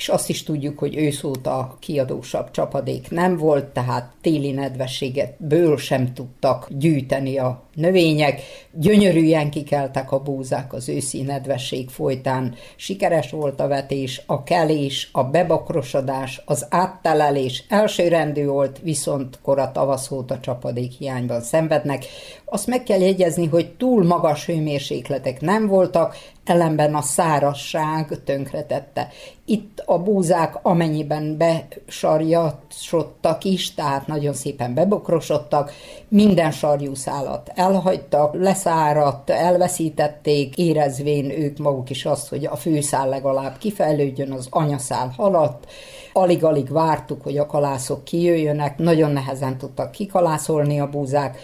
és 0.00 0.08
azt 0.08 0.28
is 0.28 0.42
tudjuk, 0.42 0.78
hogy 0.78 0.96
őszóta 0.96 1.76
kiadósabb 1.80 2.50
csapadék 2.50 3.10
nem 3.10 3.36
volt, 3.36 3.64
tehát 3.64 4.12
téli 4.20 4.50
nedvességet 4.50 5.34
ből 5.38 5.78
sem 5.78 6.14
tudtak 6.14 6.68
gyűjteni 6.70 7.38
a 7.38 7.62
növények, 7.74 8.42
gyönyörűen 8.72 9.50
kikeltek 9.50 10.12
a 10.12 10.22
búzák 10.22 10.72
az 10.72 10.88
őszi 10.88 11.22
nedvesség 11.22 11.88
folytán, 11.88 12.54
sikeres 12.76 13.30
volt 13.30 13.60
a 13.60 13.68
vetés, 13.68 14.22
a 14.26 14.42
kelés, 14.42 15.08
a 15.12 15.24
bebakrosodás, 15.24 16.42
az 16.44 16.66
áttelelés. 16.70 17.64
Elsőrendű 17.68 18.44
volt, 18.44 18.78
viszont 18.82 19.38
kora 19.42 19.72
tavasz 19.72 20.10
óta 20.10 20.40
csapadék 20.40 20.92
hiányban 20.92 21.40
szenvednek. 21.40 22.04
Azt 22.44 22.66
meg 22.66 22.82
kell 22.82 23.00
jegyezni, 23.00 23.46
hogy 23.46 23.72
túl 23.72 24.04
magas 24.04 24.46
hőmérsékletek 24.46 25.40
nem 25.40 25.66
voltak, 25.66 26.16
ellenben 26.50 26.94
a 26.94 27.02
szárasság 27.02 28.22
tönkretette. 28.24 29.08
Itt 29.44 29.82
a 29.86 29.98
búzák 29.98 30.58
amennyiben 30.62 31.36
besarjasodtak 31.36 33.44
is, 33.44 33.74
tehát 33.74 34.06
nagyon 34.06 34.32
szépen 34.32 34.74
bebokrosodtak, 34.74 35.72
minden 36.08 36.50
sarjú 36.50 36.94
szálat 36.94 37.52
elhagytak, 37.54 38.34
leszáradt, 38.34 39.30
elveszítették, 39.30 40.56
érezvén 40.56 41.30
ők 41.30 41.58
maguk 41.58 41.90
is 41.90 42.04
azt, 42.04 42.28
hogy 42.28 42.46
a 42.46 42.56
főszál 42.56 43.08
legalább 43.08 43.58
kifejlődjön, 43.58 44.32
az 44.32 44.46
anyaszál 44.50 45.12
haladt, 45.16 45.66
alig-alig 46.12 46.72
vártuk, 46.72 47.22
hogy 47.22 47.38
a 47.38 47.46
kalászok 47.46 48.04
kijöjjönek, 48.04 48.78
nagyon 48.78 49.10
nehezen 49.10 49.58
tudtak 49.58 49.90
kikalászolni 49.90 50.80
a 50.80 50.88
búzák, 50.88 51.38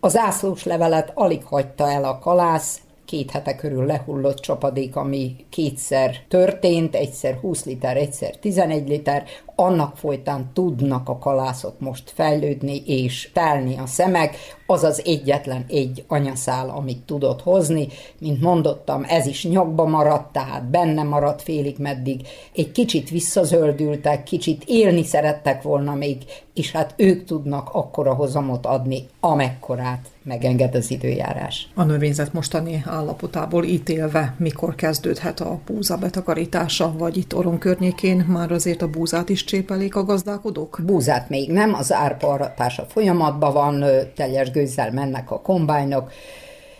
az 0.00 0.16
ászlós 0.16 0.64
levelet 0.64 1.12
alig 1.14 1.44
hagyta 1.44 1.90
el 1.90 2.04
a 2.04 2.18
kalász, 2.18 2.80
két 3.08 3.30
hete 3.30 3.54
körül 3.54 3.86
lehullott 3.86 4.38
csapadék, 4.38 4.96
ami 4.96 5.36
kétszer 5.50 6.16
történt, 6.28 6.94
egyszer 6.94 7.34
20 7.34 7.64
liter, 7.64 7.96
egyszer 7.96 8.36
11 8.40 8.88
liter, 8.88 9.24
annak 9.60 9.96
folytán 9.96 10.50
tudnak 10.52 11.08
a 11.08 11.18
kalászok 11.18 11.80
most 11.80 12.10
fejlődni 12.14 12.82
és 12.86 13.30
telni 13.32 13.78
a 13.78 13.86
szemek, 13.86 14.36
az 14.66 14.84
az 14.84 15.02
egyetlen 15.04 15.64
egy 15.68 16.04
anyaszál, 16.08 16.68
amit 16.68 17.02
tudott 17.02 17.42
hozni. 17.42 17.88
Mint 18.18 18.40
mondottam, 18.40 19.04
ez 19.08 19.26
is 19.26 19.44
nyakba 19.44 19.84
maradt, 19.84 20.32
tehát 20.32 20.64
benne 20.64 21.02
maradt 21.02 21.42
félig 21.42 21.76
meddig. 21.78 22.26
Egy 22.54 22.72
kicsit 22.72 23.10
visszazöldültek, 23.10 24.22
kicsit 24.22 24.64
élni 24.66 25.04
szerettek 25.04 25.62
volna 25.62 25.94
még, 25.94 26.16
és 26.54 26.72
hát 26.72 26.94
ők 26.96 27.24
tudnak 27.24 27.68
akkora 27.72 28.14
hozamot 28.14 28.66
adni, 28.66 29.06
amekkorát 29.20 30.06
megenged 30.22 30.74
az 30.74 30.90
időjárás. 30.90 31.68
A 31.74 31.82
növényzet 31.82 32.32
mostani 32.32 32.82
állapotából 32.86 33.64
ítélve, 33.64 34.34
mikor 34.38 34.74
kezdődhet 34.74 35.40
a 35.40 35.60
búza 35.66 35.96
betakarítása, 35.96 36.94
vagy 36.98 37.16
itt 37.16 37.34
Oron 37.34 37.58
környékén 37.58 38.16
már 38.28 38.52
azért 38.52 38.82
a 38.82 38.88
búzát 38.88 39.28
is 39.28 39.44
csépelik 39.48 39.96
a 39.96 40.04
gazdálkodók? 40.04 40.80
Búzát 40.84 41.28
még 41.28 41.52
nem, 41.52 41.74
az 41.74 41.92
árpa 41.92 42.28
aratása 42.28 42.84
folyamatban 42.84 43.52
van, 43.52 43.84
teljes 44.14 44.50
gőzzel 44.50 44.92
mennek 44.92 45.30
a 45.30 45.40
kombájnok, 45.40 46.12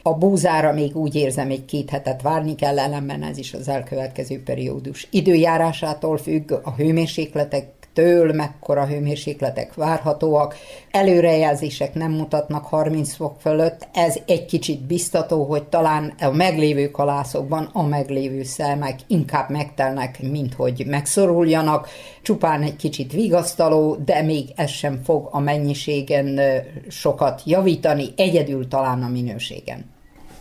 a 0.02 0.14
búzára 0.14 0.72
még 0.72 0.96
úgy 0.96 1.14
érzem, 1.14 1.50
egy 1.50 1.64
két 1.64 1.90
hetet 1.90 2.22
várni 2.22 2.54
kell, 2.54 2.78
ellenben 2.78 3.22
ez 3.22 3.38
is 3.38 3.54
az 3.54 3.68
elkövetkező 3.68 4.42
periódus 4.42 5.08
időjárásától 5.10 6.18
függ, 6.18 6.52
a 6.62 6.74
hőmérsékletek 6.76 7.77
től 7.98 8.32
mekkora 8.32 8.86
hőmérsékletek 8.86 9.74
várhatóak. 9.74 10.56
Előrejelzések 10.90 11.94
nem 11.94 12.12
mutatnak 12.12 12.64
30 12.64 13.14
fok 13.14 13.40
fölött, 13.40 13.88
ez 13.92 14.18
egy 14.26 14.44
kicsit 14.44 14.80
biztató, 14.80 15.44
hogy 15.44 15.62
talán 15.62 16.12
a 16.20 16.30
meglévő 16.30 16.90
kalászokban 16.90 17.70
a 17.72 17.82
meglévő 17.82 18.42
szelmek 18.42 18.98
inkább 19.06 19.50
megtelnek, 19.50 20.22
mint 20.22 20.54
hogy 20.54 20.84
megszoruljanak. 20.86 21.88
Csupán 22.22 22.62
egy 22.62 22.76
kicsit 22.76 23.12
vigasztaló, 23.12 23.96
de 24.04 24.22
még 24.22 24.48
ez 24.56 24.70
sem 24.70 25.00
fog 25.04 25.28
a 25.30 25.38
mennyiségen 25.38 26.40
sokat 26.88 27.42
javítani, 27.44 28.08
egyedül 28.16 28.68
talán 28.68 29.02
a 29.02 29.08
minőségen 29.08 29.96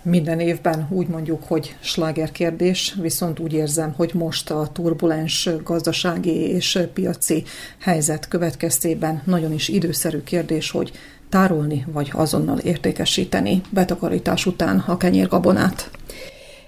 minden 0.08 0.40
évben 0.40 0.88
úgy 0.90 1.08
mondjuk, 1.08 1.44
hogy 1.44 1.76
sláger 1.80 2.32
kérdés, 2.32 2.96
viszont 3.02 3.40
úgy 3.40 3.54
érzem, 3.54 3.94
hogy 3.98 4.12
most 4.14 4.52
a 4.52 4.70
turbulens 4.74 5.50
gazdasági 5.64 6.50
és 6.50 6.80
piaci 6.94 7.44
helyzet 7.80 8.28
következtében 8.28 9.22
nagyon 9.26 9.54
is 9.54 9.68
időszerű 9.68 10.22
kérdés, 10.24 10.72
hogy 10.72 10.92
tárolni 11.30 11.86
vagy 11.92 12.12
azonnal 12.14 12.58
értékesíteni 12.58 13.62
betakarítás 13.70 14.46
után 14.46 14.84
a 14.88 14.98
kenyérgabonát. 14.98 15.90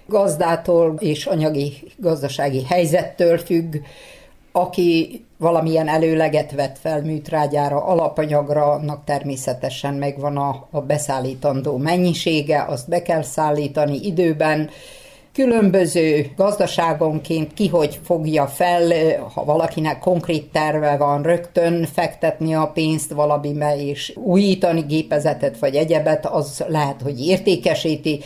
Gazdától 0.05 0.95
és 0.99 1.25
anyagi 1.25 1.73
gazdasági 1.97 2.63
helyzettől 2.63 3.37
függ, 3.37 3.75
aki 4.59 5.23
valamilyen 5.37 5.87
előleget 5.87 6.51
vett 6.51 6.77
fel 6.77 7.01
műtrágyára, 7.01 7.83
alapanyagra, 7.83 8.71
annak 8.71 9.03
természetesen 9.05 9.93
megvan 9.93 10.37
a, 10.37 10.67
a 10.71 10.81
beszállítandó 10.81 11.77
mennyisége, 11.77 12.65
azt 12.67 12.89
be 12.89 13.01
kell 13.01 13.21
szállítani 13.21 13.99
időben, 14.01 14.69
különböző 15.33 16.31
gazdaságonként 16.35 17.53
ki 17.53 17.67
hogy 17.67 17.99
fogja 18.03 18.47
fel, 18.47 18.91
ha 19.33 19.45
valakinek 19.45 19.99
konkrét 19.99 20.51
terve 20.51 20.97
van, 20.97 21.21
rögtön 21.21 21.85
fektetni 21.93 22.53
a 22.53 22.71
pénzt 22.73 23.11
valamibe 23.11 23.77
és 23.77 24.13
újítani 24.15 24.81
gépezetet 24.81 25.59
vagy 25.59 25.75
egyebet, 25.75 26.25
az 26.25 26.63
lehet, 26.67 27.01
hogy 27.01 27.25
értékesíti, 27.25 28.19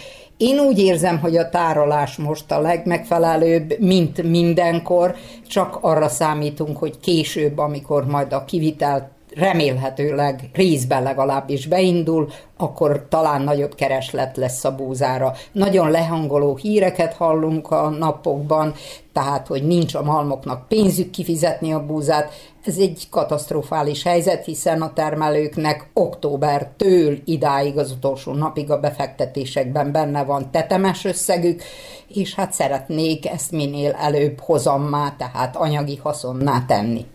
én 0.43 0.59
úgy 0.59 0.79
érzem, 0.79 1.19
hogy 1.19 1.37
a 1.37 1.49
tárolás 1.49 2.15
most 2.15 2.51
a 2.51 2.61
legmegfelelőbb, 2.61 3.79
mint 3.79 4.23
mindenkor, 4.23 5.15
csak 5.47 5.77
arra 5.81 6.07
számítunk, 6.07 6.77
hogy 6.77 6.99
később, 6.99 7.57
amikor 7.57 8.05
majd 8.05 8.33
a 8.33 8.45
kivitelt 8.45 9.12
remélhetőleg 9.35 10.49
részben 10.53 11.03
legalábbis 11.03 11.67
beindul, 11.67 12.29
akkor 12.57 13.05
talán 13.09 13.41
nagyobb 13.41 13.75
kereslet 13.75 14.37
lesz 14.37 14.63
a 14.63 14.75
búzára. 14.75 15.33
Nagyon 15.51 15.91
lehangoló 15.91 16.55
híreket 16.55 17.13
hallunk 17.13 17.71
a 17.71 17.89
napokban, 17.89 18.73
tehát, 19.13 19.47
hogy 19.47 19.63
nincs 19.63 19.95
a 19.95 20.03
malmoknak 20.03 20.67
pénzük 20.67 21.09
kifizetni 21.09 21.73
a 21.73 21.85
búzát. 21.85 22.33
Ez 22.65 22.77
egy 22.77 23.07
katasztrofális 23.09 24.03
helyzet, 24.03 24.45
hiszen 24.45 24.81
a 24.81 24.93
termelőknek 24.93 25.89
októbertől 25.93 27.17
idáig 27.25 27.77
az 27.77 27.91
utolsó 27.91 28.33
napig 28.33 28.71
a 28.71 28.79
befektetésekben 28.79 29.91
benne 29.91 30.23
van 30.23 30.51
tetemes 30.51 31.05
összegük, 31.05 31.61
és 32.07 32.35
hát 32.35 32.53
szeretnék 32.53 33.27
ezt 33.27 33.51
minél 33.51 33.91
előbb 33.91 34.39
hozammá, 34.39 35.15
tehát 35.17 35.55
anyagi 35.55 35.99
haszonná 36.03 36.65
tenni. 36.67 37.05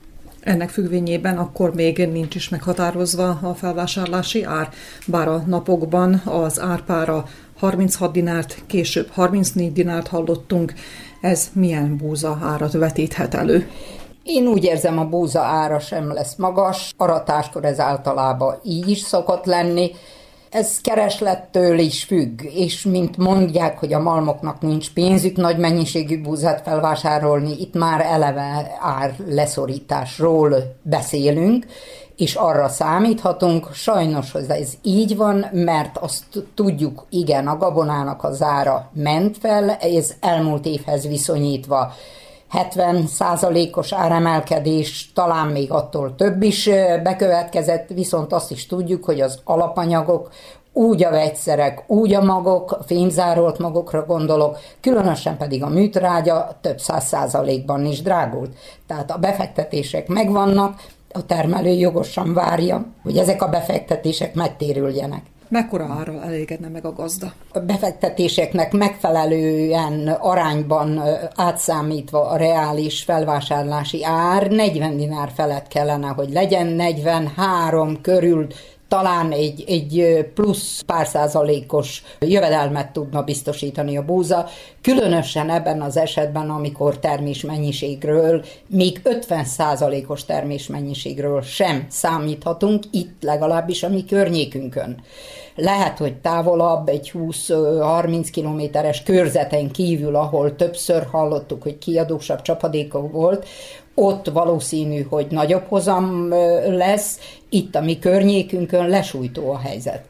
Ennek 0.41 0.69
függvényében 0.69 1.39
akkor 1.39 1.75
még 1.75 2.09
nincs 2.13 2.35
is 2.35 2.49
meghatározva 2.49 3.29
a 3.29 3.55
felvásárlási 3.55 4.45
ár, 4.45 4.69
bár 5.07 5.29
a 5.29 5.43
napokban 5.47 6.15
az 6.25 6.61
árpára 6.61 7.25
36 7.59 8.13
dinárt, 8.13 8.63
később 8.67 9.09
34 9.11 9.73
dinárt 9.73 10.09
hallottunk. 10.09 10.73
Ez 11.21 11.51
milyen 11.53 11.97
búza 11.97 12.39
árat 12.43 12.73
vetíthet 12.73 13.35
elő? 13.35 13.69
Én 14.23 14.47
úgy 14.47 14.65
érzem, 14.65 14.99
a 14.99 15.05
búza 15.05 15.41
ára 15.41 15.79
sem 15.79 16.13
lesz 16.13 16.35
magas, 16.37 16.93
aratáskor 16.97 17.65
ez 17.65 17.81
általában 17.81 18.59
így 18.63 18.89
is 18.89 18.99
szokott 18.99 19.45
lenni, 19.45 19.91
ez 20.51 20.81
kereslettől 20.81 21.79
is 21.79 22.05
függ, 22.05 22.43
és 22.43 22.83
mint 22.83 23.17
mondják, 23.17 23.79
hogy 23.79 23.93
a 23.93 23.99
malmoknak 23.99 24.61
nincs 24.61 24.93
pénzük 24.93 25.37
nagy 25.37 25.59
mennyiségű 25.59 26.23
búzát 26.23 26.63
felvásárolni, 26.63 27.61
itt 27.61 27.75
már 27.75 28.01
eleve 28.01 28.77
ár 28.81 29.15
leszorításról 29.27 30.77
beszélünk, 30.83 31.67
és 32.17 32.35
arra 32.35 32.69
számíthatunk. 32.69 33.69
Sajnos, 33.73 34.33
hogy 34.33 34.45
ez 34.49 34.73
így 34.83 35.17
van, 35.17 35.47
mert 35.53 35.97
azt 35.97 36.25
tudjuk, 36.55 37.07
igen, 37.11 37.47
a 37.47 37.57
gabonának 37.57 38.25
az 38.25 38.43
ára 38.43 38.91
ment 38.93 39.39
fel, 39.39 39.71
ez 39.71 40.15
elmúlt 40.21 40.67
évhez 40.67 41.07
viszonyítva 41.07 41.93
70 42.49 43.07
százalékos 43.07 43.93
áremelkedés, 43.93 45.13
talán 45.15 45.47
még 45.47 45.71
attól 45.71 46.15
több 46.15 46.43
is 46.43 46.71
bekövetkezett, 47.03 47.89
viszont 47.89 48.33
azt 48.33 48.51
is 48.51 48.67
tudjuk, 48.67 49.05
hogy 49.05 49.21
az 49.21 49.41
alapanyagok 49.45 50.31
úgy 50.73 51.05
a 51.05 51.11
vegyszerek, 51.11 51.85
úgy 51.87 52.15
a 52.15 52.23
magok, 52.23 52.73
a 52.73 52.83
fémzárolt 52.83 53.59
magokra 53.59 54.05
gondolok, 54.07 54.59
különösen 54.81 55.37
pedig 55.37 55.63
a 55.63 55.69
műtrágya 55.69 56.59
több 56.61 56.79
száz 56.81 57.05
százalékban 57.05 57.85
is 57.85 58.03
drágult. 58.03 58.57
Tehát 58.87 59.11
a 59.11 59.19
befektetések 59.19 60.09
megvannak, 60.09 60.81
a 61.13 61.27
termelő 61.27 61.71
jogosan 61.71 62.35
várja, 62.35 62.85
hogy 63.03 63.19
ezek 63.19 63.43
a 63.43 63.49
befektetések 63.49 64.35
megtérüljenek. 64.35 65.23
Mekkora 65.49 65.85
árral 65.99 66.23
elégedne 66.23 66.69
meg 66.69 66.85
a 66.85 66.93
gazda? 66.93 67.33
A 67.53 67.59
befektetéseknek 67.59 68.73
megfelelően 68.73 70.09
arányban 70.09 71.03
átszámítva 71.35 72.29
a 72.29 72.37
reális 72.37 73.03
felvásárlási 73.03 74.05
ár 74.05 74.51
40 74.51 74.97
dinár 74.97 75.31
felett 75.35 75.69
kellene, 75.69 76.09
hogy 76.09 76.31
legyen 76.31 76.67
43 76.67 78.01
körül 78.01 78.47
talán 78.89 79.33
egy, 79.33 79.65
egy 79.67 80.27
plusz 80.35 80.81
pár 80.81 81.07
százalékos 81.07 82.03
jövedelmet 82.21 82.93
tudna 82.93 83.23
biztosítani 83.23 83.97
a 83.97 84.05
búza, 84.05 84.47
különösen 84.83 85.51
ebben 85.51 85.83
az 85.83 85.97
esetben, 85.97 86.51
amikor 86.51 86.99
termésmennyiségről, 86.99 88.45
még 88.67 89.01
50 89.03 89.45
százalékos 89.45 90.25
termésmennyiségről 90.25 91.43
sem 91.43 91.87
számíthatunk, 91.91 92.85
itt 92.91 93.23
legalábbis 93.23 93.83
a 93.83 93.89
mi 93.89 94.05
környékünkön. 94.05 95.03
Lehet, 95.55 95.99
hogy 95.99 96.15
távolabb, 96.15 96.89
egy 96.89 97.13
20-30 97.15 98.29
kilométeres 98.33 99.03
körzeten 99.03 99.71
kívül, 99.71 100.17
ahol 100.17 100.57
többször 100.57 101.07
hallottuk, 101.11 101.63
hogy 101.63 101.79
kiadósabb 101.79 102.43
csapadéka 102.43 103.01
volt, 103.01 103.47
ott 103.99 104.29
valószínű, 104.29 105.03
hogy 105.03 105.27
nagyobb 105.31 105.65
hozam 105.69 106.29
lesz, 106.69 107.19
itt 107.49 107.75
a 107.75 107.81
mi 107.81 107.99
környékünkön 107.99 108.89
lesújtó 108.89 109.51
a 109.51 109.59
helyzet. 109.59 110.05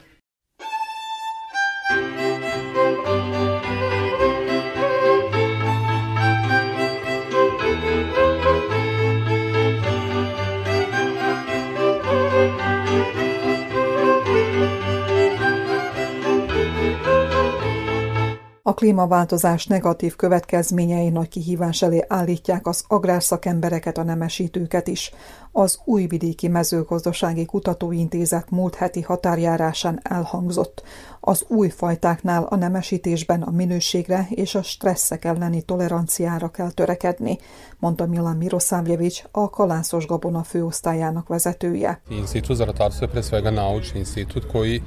A 18.69 18.75
klímaváltozás 18.75 19.67
negatív 19.67 20.17
következményei 20.17 21.09
nagy 21.09 21.29
kihívás 21.29 21.83
elé 21.83 22.05
állítják 22.09 22.67
az 22.67 22.85
agrárszakembereket, 22.89 23.99
a 23.99 24.03
nemesítőket 24.03 24.89
is. 24.89 25.13
Az 25.53 25.81
Újvidéki 25.85 26.49
Mezőgazdasági 26.49 27.45
Kutatóintézet 27.45 28.51
múlt 28.51 28.75
heti 28.75 29.03
határjárásán 29.03 30.01
elhangzott. 30.03 30.83
Az 31.21 31.45
új 31.49 31.69
fajtáknál 31.69 32.43
a 32.43 32.57
nemesítésben 32.57 33.43
a 33.43 33.51
minőségre 33.51 34.27
és 34.31 34.55
a 34.55 34.63
stresszek 34.63 35.25
elleni 35.25 35.63
toleranciára 35.63 36.49
kell 36.49 36.71
törekedni, 36.71 37.39
mondta 37.79 38.07
Milan 38.07 38.37
Mirosavljević, 38.37 39.25
a 39.31 39.51
Kalászos 39.51 40.07
Gabona 40.07 40.43
főosztályának 40.43 41.29
vezetője. 41.29 42.01
Institut 42.09 42.57
za 42.57 42.65
ratarstvo 42.65 43.07
je 43.07 43.13
pre 43.13 43.23
svega 43.23 43.51
naučni 43.51 43.99
institut 43.99 44.47
koji 44.47 44.83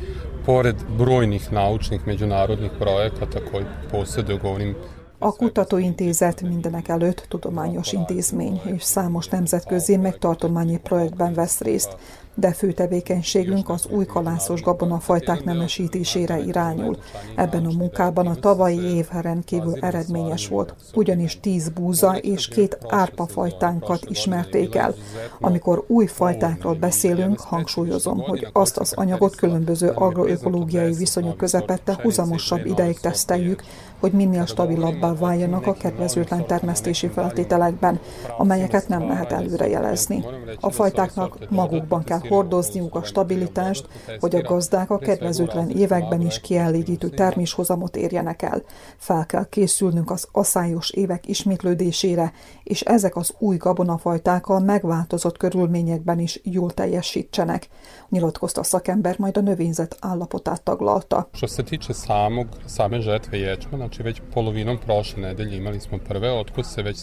pored 0.46 0.76
brojnih 0.98 1.52
naučnih 1.52 2.06
međunarodnih 2.06 2.72
projekata 2.80 3.40
koji 3.52 3.66
posjeduje, 3.92 4.38
govorim 4.38 4.76
a 5.24 5.32
kutatóintézet 5.32 6.42
mindenek 6.42 6.88
előtt 6.88 7.26
tudományos 7.30 7.92
intézmény, 7.92 8.62
és 8.76 8.84
számos 8.84 9.28
nemzetközi 9.28 9.98
megtartományi 9.98 10.78
projektben 10.78 11.34
vesz 11.34 11.60
részt 11.60 11.98
de 12.36 12.52
fő 12.54 12.72
tevékenységünk 12.72 13.70
az 13.70 13.88
új 13.90 14.06
kalászos 14.06 14.62
gabonafajták 14.62 15.44
nemesítésére 15.44 16.40
irányul. 16.40 16.98
Ebben 17.36 17.66
a 17.66 17.78
munkában 17.78 18.28
a 18.28 18.36
tavalyi 18.36 18.96
év 18.96 19.08
rendkívül 19.22 19.78
eredményes 19.80 20.48
volt, 20.48 20.76
ugyanis 20.94 21.40
tíz 21.40 21.70
búza 21.70 22.18
és 22.18 22.48
két 22.48 22.78
árpafajtánkat 22.88 24.06
ismerték 24.10 24.76
el. 24.76 24.94
Amikor 25.40 25.84
új 25.88 26.06
fajtákról 26.06 26.74
beszélünk, 26.74 27.40
hangsúlyozom, 27.40 28.20
hogy 28.20 28.48
azt 28.54 28.78
az 28.78 28.94
anyagot 28.94 29.36
különböző 29.36 29.90
agroökológiai 29.90 30.94
viszonyok 30.94 31.38
közepette 31.38 32.00
huzamosabb 32.02 32.66
ideig 32.66 33.00
teszteljük, 33.00 33.64
hogy 34.00 34.12
minél 34.12 34.46
stabilabbá 34.46 35.14
váljanak 35.14 35.68
a 35.68 35.74
kedvezőtlen 35.74 36.46
termesztési 36.46 37.08
feltételekben, 37.08 38.00
amelyeket 38.38 38.88
nem 38.88 39.08
lehet 39.08 39.32
előrejelezni. 39.32 40.26
A 40.60 40.72
fajtáknak 40.72 41.38
magukban 41.50 42.04
kell 42.04 42.21
hordozniuk 42.28 42.96
a 42.96 43.04
stabilitást, 43.04 43.88
hogy 44.20 44.36
a 44.36 44.42
gazdák 44.42 44.90
a 44.90 44.98
kedvezőtlen 44.98 45.70
években 45.70 46.22
is 46.22 46.40
kielégítő 46.40 47.10
terméshozamot 47.10 47.96
érjenek 47.96 48.42
el. 48.42 48.62
Fel 48.98 49.26
kell 49.26 49.46
készülnünk 49.50 50.12
az 50.12 50.28
aszályos 50.32 50.90
évek 50.90 51.28
ismétlődésére, 51.28 52.34
és 52.64 52.82
ezek 52.82 53.16
az 53.16 53.34
új 53.40 53.58
gabonafajták 53.58 54.48
a 54.48 54.60
megváltozott 54.60 55.38
körülményekben 55.38 56.20
is 56.20 56.40
jól 56.44 56.72
teljesítsenek, 56.72 57.68
nyilatkozta 58.10 58.62
a 58.62 58.64
szakember, 58.64 59.16
majd 59.20 59.38
a 59.38 59.42
növényzet 59.42 59.98
állapotát 60.00 60.62
taglalta. 60.62 61.30
Što 61.34 61.48
se 61.48 61.64
tiče 61.64 61.94
samog, 61.94 62.48
same 62.66 63.02
žetve 63.02 63.58
polovinom 64.34 64.78
prošle 64.78 65.22
nedelje 65.22 65.58
imali 65.58 65.80
smo 65.80 65.98
prve 65.98 66.32
otkuse, 66.32 66.82
već 66.82 66.98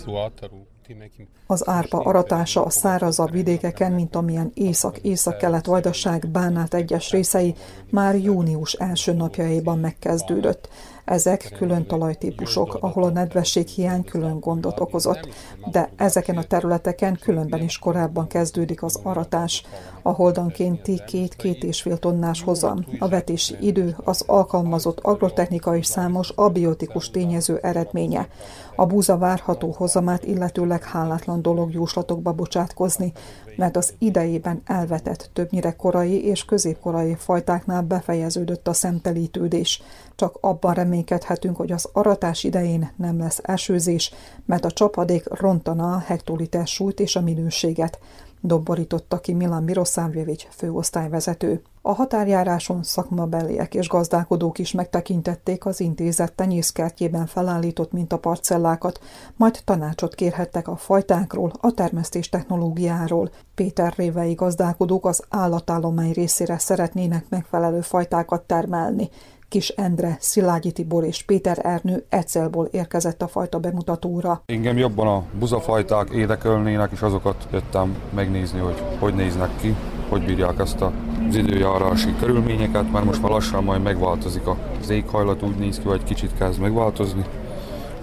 az 1.47 1.69
árpa 1.69 1.99
aratása 1.99 2.65
a 2.65 2.71
szárazabb 2.71 3.31
vidékeken, 3.31 3.93
mint 3.93 4.17
amilyen 4.17 4.51
észak-észak-kelet 4.55 5.67
vajdaság 5.67 6.29
bánát 6.29 6.75
egyes 6.75 7.11
részei 7.11 7.55
már 7.91 8.15
június 8.15 8.73
első 8.73 9.13
napjaiban 9.13 9.79
megkezdődött. 9.79 10.69
Ezek 11.09 11.55
külön 11.57 11.87
talajtípusok, 11.87 12.79
ahol 12.81 13.03
a 13.03 13.11
nedvesség 13.11 13.67
hiány 13.67 14.05
külön 14.05 14.41
gondot 14.41 14.81
okozott, 14.81 15.29
de 15.71 15.91
ezeken 15.97 16.37
a 16.37 16.43
területeken 16.43 17.19
különben 17.21 17.63
is 17.63 17.79
korábban 17.79 18.27
kezdődik 18.27 18.83
az 18.83 19.01
aratás. 19.03 19.65
A 20.03 20.11
holdankénti 20.11 21.03
két-két 21.07 21.63
és 21.63 21.83
fél 21.83 21.99
tonnás 21.99 22.43
hozam, 22.43 22.85
a 22.99 23.09
vetési 23.09 23.57
idő, 23.61 23.97
az 24.05 24.25
alkalmazott 24.27 25.01
agrotechnika 25.01 25.77
és 25.77 25.87
számos 25.87 26.33
abiotikus 26.35 27.11
tényező 27.11 27.59
eredménye. 27.63 28.29
A 28.77 28.87
búza 28.87 29.19
várható 29.19 29.75
hozamát 29.77 30.25
illetőleg 30.25 30.85
hálátlan 30.85 31.43
dolog 31.43 31.73
jóslatokba 31.73 32.33
bocsátkozni, 32.33 33.13
mert 33.59 33.77
az 33.77 33.95
idejében 33.99 34.63
elvetett 34.65 35.31
többnyire 35.33 35.73
korai 35.73 36.25
és 36.25 36.45
középkorai 36.45 37.15
fajtáknál 37.15 37.83
befejeződött 37.83 38.69
a 38.69 38.73
szemtelítődés. 38.73 39.83
Csak 40.17 40.39
abban 40.41 40.75
reménykedhetünk, 40.75 41.57
hogy 41.57 41.73
az 41.73 41.89
aratás 41.93 42.45
idején 42.45 42.93
nem 42.97 43.19
lesz 43.19 43.41
esőzés, 43.43 44.13
mert 44.47 44.65
a 44.65 44.71
csapadék 44.71 45.29
rontana 45.29 45.95
a 45.95 45.99
hektoliter 45.99 46.67
súlyt 46.67 47.01
és 47.01 47.17
a 47.17 47.21
minőséget 47.21 47.99
dobborította 48.41 49.19
ki 49.21 49.33
Milan 49.33 49.63
Miroszávjevics 49.63 50.47
főosztályvezető. 50.51 51.63
A 51.83 51.93
határjáráson 51.93 52.83
szakmabeliek 52.83 53.75
és 53.75 53.89
gazdálkodók 53.89 54.59
is 54.59 54.73
megtekintették 54.73 55.67
az 55.67 55.81
intézet 55.81 56.33
tenyészkertjében 56.33 57.27
felállított 57.27 57.93
mintaparcellákat, 57.93 59.01
majd 59.37 59.61
tanácsot 59.65 60.15
kérhettek 60.15 60.69
a 60.69 60.77
fajtákról, 60.77 61.53
a 61.61 61.71
termesztés 61.71 62.29
technológiáról. 62.29 63.31
Péter 63.55 63.93
révei 63.97 64.35
gazdálkodók 64.35 65.07
az 65.07 65.25
állatállomány 65.29 66.13
részére 66.13 66.59
szeretnének 66.59 67.25
megfelelő 67.29 67.81
fajtákat 67.81 68.43
termelni. 68.43 69.09
Kis 69.49 69.69
Endre, 69.69 70.17
Szilágyi 70.21 70.73
Tibor 70.73 71.05
és 71.05 71.23
Péter 71.23 71.59
Ernő 71.63 72.05
Ecelból 72.09 72.69
érkezett 72.71 73.23
a 73.23 73.29
fajta 73.29 73.59
bemutatóra. 73.59 74.43
Engem 74.47 74.79
jobban 74.79 75.07
a 75.07 75.23
buzafajták 75.39 76.11
érdekelnének, 76.11 76.91
és 76.93 77.01
azokat 77.01 77.49
jöttem 77.53 77.97
megnézni, 78.15 78.59
hogy 78.59 78.83
hogy 78.99 79.15
néznek 79.15 79.51
ki, 79.61 79.75
hogy 80.09 80.25
bírják 80.25 80.59
ezt 80.59 80.81
az 80.81 81.37
időjárási 81.37 82.15
körülményeket, 82.21 82.93
mert 82.93 83.05
most 83.05 83.23
már 83.23 83.31
lassan 83.31 83.65
majd 83.65 83.83
megváltozik 83.83 84.43
az 84.81 84.91
éghajlat, 84.91 85.43
úgy 85.43 85.57
néz 85.57 85.79
ki, 85.79 85.89
hogy 85.89 86.05
kicsit 86.05 86.31
kezd 86.39 86.61
megváltozni, 86.61 87.25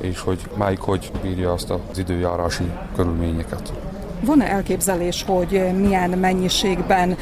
és 0.02 0.20
hogy 0.20 0.42
melyik 0.58 0.80
hogy 0.80 1.12
bírja 1.22 1.52
azt 1.52 1.70
az 1.70 1.98
időjárási 1.98 2.64
körülményeket. 2.96 3.74
Van-e 4.22 4.46
elképzelés, 4.46 5.24
hogy 5.24 5.72
milyen 5.80 6.10
mennyiségben 6.10 7.18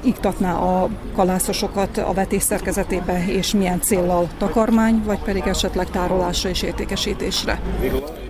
iktatná 0.00 0.56
a 0.56 0.88
kalászosokat 1.14 1.96
a 1.96 2.12
vetés 2.12 2.42
szerkezetébe, 2.42 3.24
és 3.26 3.54
milyen 3.54 3.80
céllal 3.80 4.28
takarmány, 4.38 5.02
vagy 5.04 5.22
pedig 5.22 5.46
esetleg 5.46 5.90
tárolásra 5.90 6.48
és 6.48 6.62
értékesítésre? 6.62 7.60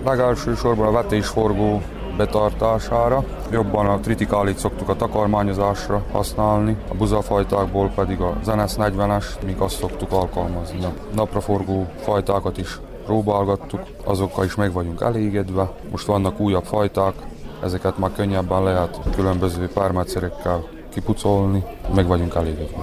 Legelsősorban 0.05 0.87
a 0.87 0.91
vetésforgó 0.91 1.83
betartására. 2.17 3.25
Jobban 3.51 3.87
a 3.87 4.01
tritikálit 4.01 4.59
szoktuk 4.59 4.89
a 4.89 4.97
takarmányozásra 4.97 6.03
használni, 6.13 6.77
a 6.89 6.95
buzafajtákból 6.95 7.91
pedig 7.95 8.21
a 8.21 8.37
Zenes 8.45 8.73
40-es, 8.77 9.25
míg 9.45 9.59
azt 9.59 9.79
szoktuk 9.79 10.13
alkalmazni. 10.13 10.85
A 10.85 10.93
napraforgó 11.15 11.87
fajtákat 12.01 12.59
is 12.59 12.81
próbálgattuk, 13.05 13.81
azokkal 14.05 14.45
is 14.45 14.55
meg 14.55 14.73
vagyunk 14.73 15.01
elégedve. 15.01 15.71
Most 15.91 16.07
vannak 16.07 16.41
újabb 16.41 16.65
fajták, 16.65 17.15
ezeket 17.63 17.99
már 17.99 18.11
könnyebben 18.17 18.63
lehet 18.63 18.99
különböző 19.15 19.69
pármegyszerekkel 19.75 20.76
kipucolni, 20.97 21.65
meg 21.95 22.07
vagyunk 22.07 22.35
elégedve. 22.35 22.77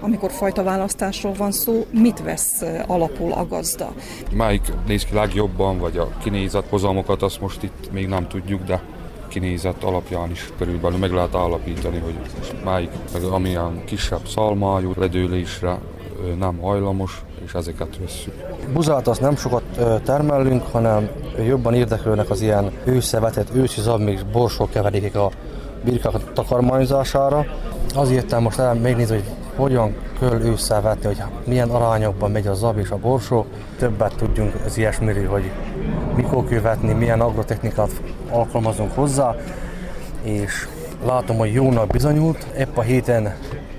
Amikor 0.00 0.30
fajtaválasztásról 0.30 1.32
van 1.32 1.52
szó, 1.52 1.86
mit 1.90 2.22
vesz 2.22 2.62
alapul 2.86 3.32
a 3.32 3.46
gazda? 3.46 3.92
Melyik 4.32 4.72
néz 4.86 5.04
ki 5.04 5.14
legjobban, 5.14 5.78
vagy 5.78 5.96
a 5.96 6.08
kinézett 6.22 6.68
hozamokat, 6.68 7.22
azt 7.22 7.40
most 7.40 7.62
itt 7.62 7.92
még 7.92 8.08
nem 8.08 8.28
tudjuk, 8.28 8.62
de 8.62 8.82
kinézett 9.28 9.82
alapján 9.82 10.30
is 10.30 10.52
körülbelül 10.58 10.98
meg 10.98 11.12
lehet 11.12 11.34
állapítani, 11.34 11.98
hogy 11.98 12.14
melyik, 12.64 12.90
meg 13.12 13.22
amilyen 13.22 13.84
kisebb 13.84 14.26
szalmájú 14.26 14.92
ledőlésre 14.96 15.78
nem 16.38 16.58
hajlamos, 16.58 17.22
és 17.44 17.54
ezeket 17.54 17.98
vesszük. 18.00 18.34
Buzát 18.72 19.08
azt 19.08 19.20
nem 19.20 19.36
sokat 19.36 19.62
termelünk, 20.04 20.62
hanem 20.72 21.08
jobban 21.46 21.74
érdekelnek 21.74 22.30
az 22.30 22.40
ilyen 22.40 22.70
őszevetett, 22.84 23.54
őszi 23.54 23.80
zabmix, 23.80 24.22
borsó 24.32 24.68
keverékek 24.72 25.14
a 25.14 25.30
birkák 25.84 26.32
takarmányzására. 26.32 27.46
Azért 27.94 28.22
jöttem 28.22 28.42
most 28.42 28.58
el 28.58 28.74
megnézni, 28.74 29.14
hogy 29.14 29.24
hogyan 29.56 29.94
kell 30.20 30.40
ősszel 30.40 30.96
hogy 31.02 31.22
milyen 31.44 31.70
arányokban 31.70 32.30
megy 32.30 32.46
a 32.46 32.54
zab 32.54 32.78
és 32.78 32.90
a 32.90 32.96
borsó. 32.96 33.46
Többet 33.78 34.14
tudjunk 34.16 34.54
az 34.66 34.78
ilyesmiről, 34.78 35.28
hogy 35.28 35.50
mikor 36.14 36.44
kell 36.44 36.60
vetni, 36.60 36.92
milyen 36.92 37.20
agrotechnikát 37.20 37.90
alkalmazunk 38.30 38.94
hozzá, 38.94 39.34
és 40.22 40.68
látom, 41.06 41.36
hogy 41.36 41.52
jónak 41.52 41.86
bizonyult. 41.86 42.46
Épp 42.58 42.76
a 42.76 42.82
héten 42.82 43.34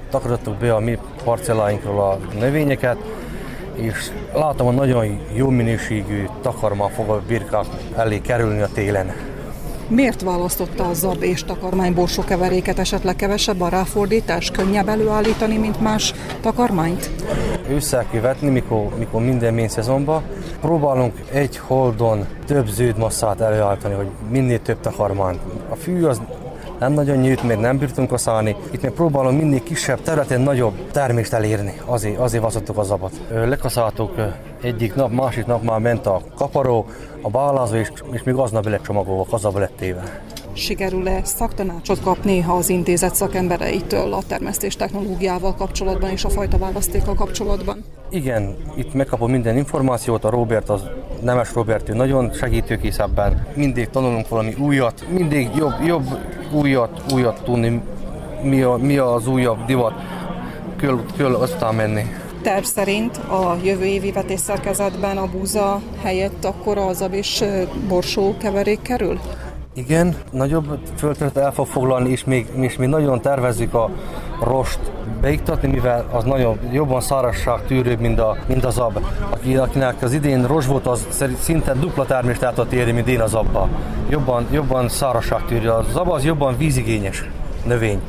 takarítottuk 0.10 0.56
be 0.56 0.74
a 0.74 0.80
mi 0.80 0.98
parcelláinkról 1.24 2.00
a 2.00 2.18
növényeket, 2.40 2.98
és 3.74 4.12
látom, 4.34 4.68
hogy 4.68 4.76
nagyon 4.76 5.20
jó 5.34 5.50
minőségű 5.50 6.26
takarma 6.42 6.88
fog 6.88 7.10
a 7.10 7.22
birkák 7.28 7.66
elé 7.96 8.22
kerülni 8.22 8.62
a 8.62 8.70
télen. 8.74 9.33
Miért 9.94 10.22
választotta 10.22 10.90
a 10.90 10.94
zab 10.94 11.24
és 11.24 11.44
takarmányborsó 11.44 12.24
keveréket? 12.24 12.80
Esetleg 12.80 13.16
kevesebb 13.16 13.62
a 13.62 13.70
ráfordítás? 13.70 14.52
Könnyebb 14.52 14.88
előállítani, 14.88 15.58
mint 15.58 15.82
más 15.82 16.14
takarmányt? 16.42 17.10
Ősszel 17.70 18.06
kivetni, 18.12 18.50
mikor, 18.50 18.98
mikor 18.98 19.22
minden 19.22 19.54
mény 19.54 19.68
szezonban. 19.68 20.24
Próbálunk 20.62 21.14
egy 21.32 21.58
holdon 21.58 22.26
több 22.46 22.68
zöldmasszát 22.68 23.42
előállítani, 23.42 23.94
hogy 23.94 24.08
minél 24.30 24.62
több 24.62 24.80
takarmányt. 24.80 25.40
A 25.70 25.76
fű 25.76 26.04
az 26.04 26.22
nem 26.84 26.94
nagyon 26.94 27.18
nyílt, 27.18 27.44
még 27.44 27.58
nem 27.58 27.78
bírtunk 27.78 28.10
kaszálni. 28.10 28.56
Itt 28.72 28.82
még 28.82 28.92
próbálom 28.92 29.36
minél 29.36 29.64
kisebb 29.64 30.02
területen 30.02 30.42
nagyobb 30.42 30.92
termést 30.92 31.34
elérni, 31.34 31.74
azért, 31.86 32.18
azért 32.18 32.44
vaszottuk 32.44 32.78
a 32.78 32.84
zabat. 32.84 33.22
Lekaszáltuk 33.30 34.12
egyik 34.62 34.96
nap, 34.96 35.12
másik 35.12 35.46
nap 35.46 35.64
már 35.64 35.80
ment 35.80 36.06
a 36.06 36.22
kaparó, 36.36 36.86
a 37.22 37.30
bálázó, 37.30 37.76
és, 37.76 37.92
és 38.12 38.24
még 38.24 38.36
aznap 38.36 38.66
lett 38.66 38.84
csomagolva, 38.84 39.26
kazaba 39.30 39.60
lett 39.60 39.76
téve. 39.78 40.22
Sikerül-e 40.54 41.24
szaktanácsot 41.24 42.02
kapni 42.02 42.46
az 42.48 42.70
intézet 42.70 43.16
szakembereitől 43.16 44.14
a 44.14 44.22
termesztés 44.28 44.76
technológiával 44.76 45.56
kapcsolatban 45.56 46.10
és 46.10 46.24
a 46.24 46.30
fajta 46.30 46.58
választékkal 46.58 47.14
kapcsolatban? 47.14 47.84
Igen, 48.10 48.56
itt 48.76 48.94
megkapom 48.94 49.32
minden 49.32 49.58
információt, 49.58 50.24
a 50.24 50.30
Robert, 50.30 50.70
az 50.70 50.82
Nemes 51.24 51.54
Robert, 51.54 51.90
ő 51.90 51.94
nagyon 51.94 52.32
segítőkész 52.34 53.00
ebben. 53.00 53.48
Mindig 53.56 53.90
tanulunk 53.90 54.28
valami 54.28 54.54
újat, 54.60 55.06
mindig 55.10 55.50
jobb, 55.56 55.74
jobb 55.86 56.18
újat, 56.52 57.02
újat 57.14 57.44
tudni, 57.44 57.82
mi, 58.42 58.62
a, 58.62 58.76
mi 58.76 58.98
az 58.98 59.28
újabb 59.28 59.66
divat, 59.66 59.94
kell, 60.80 61.00
kell 61.18 61.34
aztán 61.34 61.76
menni. 61.76 62.04
Terv 62.42 62.64
szerint 62.64 63.18
a 63.18 63.58
jövő 63.64 63.86
évi 63.86 64.12
vetésszerkezetben 64.12 65.18
a 65.18 65.28
búza 65.28 65.82
helyett 66.02 66.46
akkor 66.46 66.78
az 66.78 67.06
és 67.12 67.44
borsó 67.88 68.38
keverék 68.38 68.82
kerül? 68.82 69.20
Igen, 69.74 70.16
nagyobb 70.32 70.80
földterületet 70.98 71.44
el 71.44 71.52
fog 71.52 71.68
foglalni, 71.68 72.10
és 72.10 72.24
még, 72.24 72.48
és 72.56 72.78
még 72.78 72.90
nagyon 72.90 73.22
tervezzük 73.22 73.74
a 73.74 73.90
rost 74.44 74.80
beiktatni, 75.22 75.68
mivel 75.68 76.06
az 76.12 76.24
nagyon 76.24 76.60
jobban 76.72 77.02
szárazság 77.02 77.66
tűrőbb, 77.66 78.00
mint, 78.00 78.20
a, 78.20 78.38
mint 78.48 78.66
az 78.66 78.78
ab. 78.78 79.00
Aki, 79.30 79.58
akinek 79.58 80.02
az 80.02 80.14
idén 80.14 80.48
rozs 80.48 80.66
volt, 80.66 80.88
az 80.88 81.26
szinte 81.40 81.74
dupla 81.74 82.06
termést 82.06 82.40
tudott 82.40 82.72
érni, 82.72 82.92
mint 82.92 83.08
én 83.08 83.22
az 83.22 83.34
abba. 83.34 83.70
Jobban, 84.10 84.48
jobban 84.52 84.90
szárazság 84.90 85.46
tűrő. 85.46 85.70
Az 85.70 85.86
zab 85.92 86.10
az 86.10 86.24
jobban 86.24 86.58
vízigényes 86.58 87.30
növény. 87.66 88.02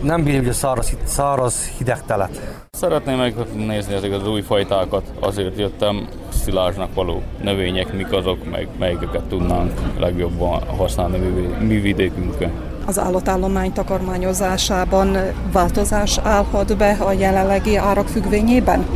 Nem 0.00 0.22
bírja 0.22 0.40
ugye 0.40 0.52
száraz, 0.52 0.96
száraz 1.04 1.68
hideg 1.78 2.02
telet. 2.06 2.40
Szeretném 2.70 3.18
megnézni 3.18 3.94
ezeket 3.94 4.20
az 4.20 4.28
új 4.28 4.40
fajtákat, 4.40 5.02
azért 5.20 5.58
jöttem 5.58 6.08
szilásnak 6.28 6.94
való 6.94 7.22
növények, 7.42 7.92
mik 7.92 8.12
azok, 8.12 8.50
meg 8.50 8.68
melyikeket 8.78 9.22
tudnánk 9.22 9.72
legjobban 9.98 10.62
használni 10.76 11.18
mi 11.60 11.80
vidékünkön. 11.80 12.73
Az 12.86 12.98
állatállomány 12.98 13.72
takarmányozásában 13.72 15.16
változás 15.52 16.18
állhat 16.22 16.76
be 16.76 16.96
a 17.00 17.12
jelenlegi 17.12 17.76
árak 17.76 18.08
függvényében? 18.08 18.86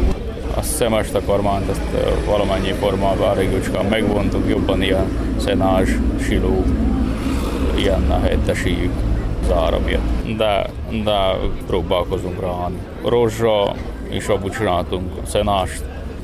A 0.56 0.62
szemes 0.62 1.10
takarmányt 1.10 1.70
ezt 1.70 1.80
valamennyi 2.26 2.72
formában 2.72 3.34
régőcskán 3.34 3.84
megvontuk, 3.84 4.48
jobban 4.48 4.82
ilyen 4.82 5.06
szenázs, 5.40 5.90
siló, 6.20 6.64
ilyen 7.76 8.20
helyettesítjük 8.22 8.92
az 9.42 9.50
ára 9.50 9.78
miatt. 9.78 10.36
De, 10.36 10.70
de 11.04 11.36
próbálkozunk 11.66 12.40
rá. 12.40 12.70
Rozsra 13.04 13.74
és 14.08 14.26
abból 14.26 14.50
csináltunk 14.50 15.12
szenást, 15.26 15.82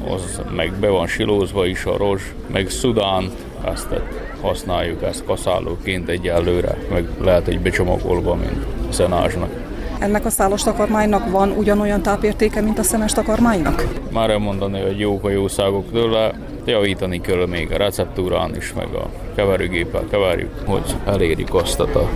az 0.08 0.40
meg 0.56 0.72
be 0.72 0.88
van 0.88 1.06
silózva 1.06 1.66
is 1.66 1.84
a 1.84 1.96
rozs, 1.96 2.22
meg 2.46 2.68
szudán, 2.68 3.30
ezt 3.72 4.00
használjuk 4.40 5.02
ezt 5.02 5.24
kaszálóként 5.24 6.08
egyelőre, 6.08 6.76
meg 6.90 7.08
lehet 7.20 7.48
egy 7.48 7.60
becsomagolva, 7.60 8.34
mint 8.34 8.66
szenázsnak. 8.88 9.50
Ennek 9.98 10.24
a 10.24 10.30
szálos 10.30 10.62
takarmánynak 10.62 11.30
van 11.30 11.50
ugyanolyan 11.50 12.02
tápértéke, 12.02 12.60
mint 12.60 12.78
a 12.78 12.82
szemes 12.82 13.12
takarmánynak? 13.12 13.86
Már 14.12 14.30
elmondani, 14.30 14.80
hogy 14.80 14.98
jók 14.98 15.24
a 15.24 15.30
jószágok 15.30 15.92
tőle, 15.92 16.32
javítani 16.64 17.20
kell 17.20 17.46
még 17.46 17.72
a 17.72 17.76
receptúrán 17.76 18.56
is, 18.56 18.72
meg 18.72 18.94
a 18.94 19.10
keverőgéppel 19.34 20.04
keverjük, 20.10 20.62
hogy 20.66 20.96
elérjük 21.06 21.54
azt 21.54 21.80
a 21.80 22.10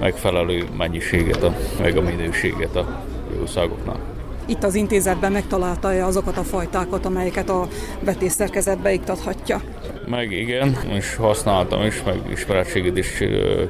megfelelő 0.00 0.64
mennyiséget, 0.76 1.42
a, 1.42 1.54
meg 1.80 1.96
a 1.96 2.00
minőséget 2.00 2.76
a 2.76 3.02
jószágoknál 3.38 4.10
itt 4.50 4.64
az 4.64 4.74
intézetben 4.74 5.32
megtalálta-e 5.32 6.04
azokat 6.04 6.36
a 6.36 6.42
fajtákat, 6.42 7.06
amelyeket 7.06 7.48
a 7.48 7.68
vetésszerkezetbe 8.00 8.92
iktathatja? 8.92 9.62
Meg 10.10 10.32
igen, 10.32 10.76
és 10.88 11.16
használtam 11.16 11.86
is, 11.86 12.02
meg 12.02 12.20
ismeretséget 12.30 12.96
is 12.96 13.22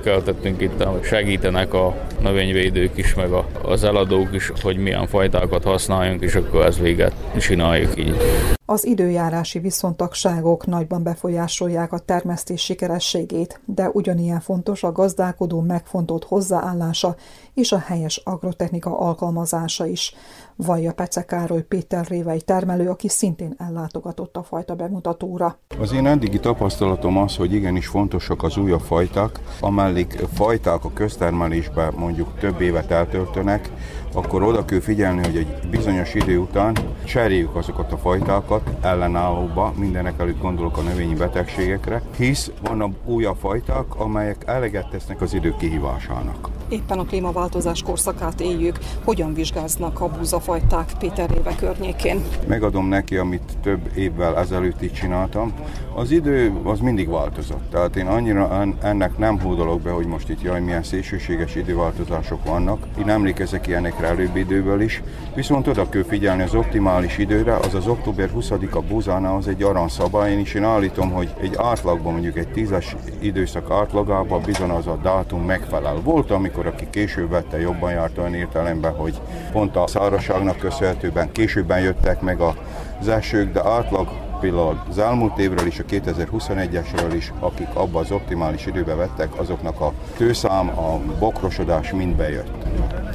keltettünk 0.04 0.60
itt, 0.60 0.82
hogy 0.82 1.02
segítenek 1.02 1.74
a 1.74 2.06
növényvédők 2.20 2.96
is, 2.96 3.14
meg 3.14 3.28
az 3.62 3.84
eladók 3.84 4.34
is, 4.34 4.52
hogy 4.62 4.76
milyen 4.76 5.06
fajtákat 5.06 5.64
használjunk, 5.64 6.22
és 6.22 6.34
akkor 6.34 6.64
ez 6.64 6.78
véget 6.78 7.14
csináljuk 7.38 7.98
így. 7.98 8.16
Az 8.64 8.86
időjárási 8.86 9.58
viszontagságok 9.58 10.66
nagyban 10.66 11.02
befolyásolják 11.02 11.92
a 11.92 11.98
termesztés 11.98 12.60
sikerességét, 12.60 13.60
de 13.64 13.88
ugyanilyen 13.92 14.40
fontos 14.40 14.82
a 14.82 14.92
gazdálkodó 14.92 15.60
megfontolt 15.60 16.24
hozzáállása 16.24 17.16
és 17.54 17.72
a 17.72 17.78
helyes 17.78 18.20
agrotechnika 18.24 18.98
alkalmazása 18.98 19.86
is, 19.86 20.14
vallja 20.56 20.92
Pece 20.92 21.24
Károly 21.24 21.62
Péter 21.62 22.06
Révei 22.06 22.40
termelő, 22.40 22.88
aki 22.88 23.08
szintén 23.08 23.54
ellátogatott 23.58 24.36
a 24.36 24.42
fajta 24.42 24.74
bemutatóra. 24.74 25.58
Az 25.78 25.92
én 25.92 26.06
eddigi 26.30 26.48
tapasztalatom 26.48 27.18
az, 27.18 27.36
hogy 27.36 27.52
igenis 27.52 27.86
fontosak 27.86 28.42
az 28.42 28.56
újabb 28.56 28.80
fajták, 28.80 29.38
amellik 29.60 30.18
fajták 30.34 30.84
a 30.84 30.92
köztermelésben 30.92 31.94
mondjuk 31.96 32.38
több 32.38 32.60
évet 32.60 32.90
eltöltönek, 32.90 33.70
akkor 34.14 34.42
oda 34.42 34.64
kell 34.64 34.80
figyelni, 34.80 35.24
hogy 35.24 35.36
egy 35.36 35.68
bizonyos 35.70 36.14
idő 36.14 36.38
után 36.38 36.76
cseréljük 37.04 37.56
azokat 37.56 37.92
a 37.92 37.96
fajtákat 37.96 38.70
ellenállóba, 38.80 39.72
mindenek 39.76 40.14
előtt 40.18 40.40
gondolok 40.40 40.76
a 40.76 40.80
növényi 40.80 41.14
betegségekre, 41.14 42.02
hisz 42.16 42.50
vannak 42.62 42.92
újabb 43.04 43.36
fajták, 43.36 43.84
amelyek 43.96 44.42
eleget 44.46 44.88
tesznek 44.90 45.20
az 45.20 45.34
idő 45.34 45.54
kihívásának. 45.58 46.48
Éppen 46.68 46.98
a 46.98 47.04
klímaváltozás 47.04 47.82
korszakát 47.82 48.40
éljük. 48.40 48.78
Hogyan 49.04 49.34
vizsgáznak 49.34 50.00
a 50.00 50.08
búzafajták 50.08 50.92
Péter 50.98 51.30
éve 51.38 51.54
környékén? 51.54 52.22
Megadom 52.46 52.86
neki, 52.88 53.16
amit 53.16 53.56
több 53.62 53.90
évvel 53.96 54.36
ezelőtt 54.38 54.82
így 54.82 54.92
csináltam. 54.92 55.52
Az 55.94 56.10
idő 56.10 56.52
az 56.64 56.80
mindig 56.80 57.08
változott. 57.08 57.70
Tehát 57.70 57.96
én 57.96 58.06
annyira 58.06 58.64
ennek 58.82 59.18
nem 59.18 59.40
hódolok 59.40 59.80
be, 59.80 59.90
hogy 59.90 60.06
most 60.06 60.28
itt 60.28 60.42
jaj, 60.42 60.60
milyen 60.60 60.82
szélsőséges 60.82 61.54
időváltozások 61.54 62.44
vannak. 62.44 62.86
Én 62.98 63.08
emlékezek 63.08 63.66
ilyenekre 64.00 64.06
előbb 64.06 64.36
időből 64.36 64.80
is. 64.80 65.02
Viszont 65.34 65.66
oda 65.66 65.88
kell 65.88 66.02
figyelni 66.02 66.42
az 66.42 66.54
optimális 66.54 67.18
időre, 67.18 67.56
az 67.56 67.74
az 67.74 67.86
október 67.86 68.30
20-a 68.36 68.80
búzánál 68.80 69.36
az 69.36 69.48
egy 69.48 69.62
aranszabály. 69.62 70.32
Én 70.32 70.38
is 70.38 70.54
én 70.54 70.64
állítom, 70.64 71.10
hogy 71.10 71.34
egy 71.40 71.54
átlagban, 71.56 72.12
mondjuk 72.12 72.38
egy 72.38 72.48
tízes 72.48 72.96
időszak 73.20 73.70
átlagában 73.70 74.42
bizony 74.42 74.70
az 74.70 74.86
a 74.86 74.98
dátum 75.02 75.44
megfelel. 75.44 76.00
Volt, 76.04 76.30
amikor 76.30 76.66
aki 76.66 76.86
később 76.90 77.30
vette, 77.30 77.60
jobban 77.60 77.90
járt 77.90 78.18
olyan 78.18 78.34
értelemben, 78.34 78.92
hogy 78.92 79.20
pont 79.52 79.76
a 79.76 79.86
szárazságnak 79.86 80.58
köszönhetőben 80.58 81.32
későbben 81.32 81.80
jöttek 81.80 82.20
meg 82.20 82.40
az 82.40 83.08
esők, 83.08 83.52
de 83.52 83.64
átlag 83.64 84.08
például 84.40 84.82
az 84.88 84.98
elmúlt 84.98 85.38
évről 85.38 85.66
is, 85.66 85.78
a 85.78 85.84
2021-esről 85.84 87.12
is, 87.14 87.32
akik 87.40 87.68
abba 87.74 87.98
az 87.98 88.10
optimális 88.10 88.66
időbe 88.66 88.94
vettek, 88.94 89.38
azoknak 89.38 89.80
a 89.80 89.92
tőszám, 90.16 90.68
a 90.68 90.98
bokrosodás 91.18 91.92
mind 91.92 92.16
bejött. 92.16 92.59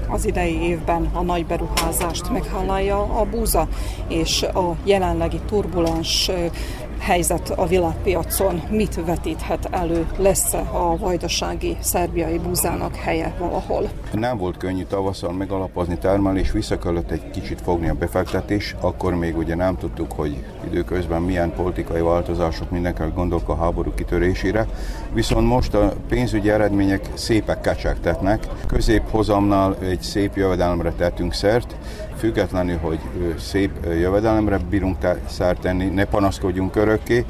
Az 0.10 0.26
idei 0.26 0.62
évben 0.62 1.10
a 1.14 1.22
nagy 1.22 1.46
beruházást 1.46 2.30
meghálálja 2.30 2.98
a 2.98 3.26
búza, 3.32 3.68
és 4.08 4.44
a 4.44 4.76
jelenlegi 4.84 5.40
turbulens 5.46 6.32
helyzet 7.00 7.50
a 7.50 7.66
világpiacon 7.66 8.62
mit 8.70 9.06
vetíthet 9.06 9.68
elő, 9.72 10.08
lesz-e 10.18 10.60
a 10.60 10.98
vajdasági 10.98 11.78
szerbiai 11.80 12.38
búzának 12.38 12.96
helye 12.96 13.36
valahol? 13.40 13.90
Nem 14.14 14.38
volt 14.38 14.58
könnyű 14.58 14.84
tavasszal 14.84 15.32
megalapozni 15.32 15.98
termelés, 15.98 16.52
vissza 16.52 16.78
kellett 16.78 17.12
egy 17.12 17.30
kicsit 17.32 17.62
fogni 17.62 17.90
a 17.90 17.94
befektetés, 17.94 18.76
akkor 18.80 19.16
még 19.16 19.38
ugye 19.38 19.56
nem 19.56 19.78
tudtuk, 19.78 20.12
hogy 20.12 20.44
időközben 20.66 21.22
milyen 21.22 21.54
politikai 21.54 22.02
változások 22.02 22.72
mindenkel 22.72 23.12
gondolk 23.16 23.50
a 23.50 23.56
háború 23.56 23.94
kitörésére, 23.94 24.68
viszont 25.14 25.48
most 25.48 25.74
a 25.74 25.94
pénzügyi 26.10 26.50
eredmények 26.50 27.10
szépek 27.14 27.62
kecsegtetnek, 27.62 28.48
középhozamnál 28.68 29.76
egy 29.82 30.02
szép 30.02 30.36
jövedelemre 30.36 30.92
tettünk 30.92 31.34
szert, 31.34 31.76
függetlenül, 32.26 32.78
hogy 32.78 33.00
szép 33.40 33.72
jövedelemre 33.86 34.60
bírunk 34.70 34.98
szert 35.28 35.62
tenni, 35.62 35.86
ne 35.86 36.06
panaszkodjunk 36.06 36.76
örökké, 36.76 37.26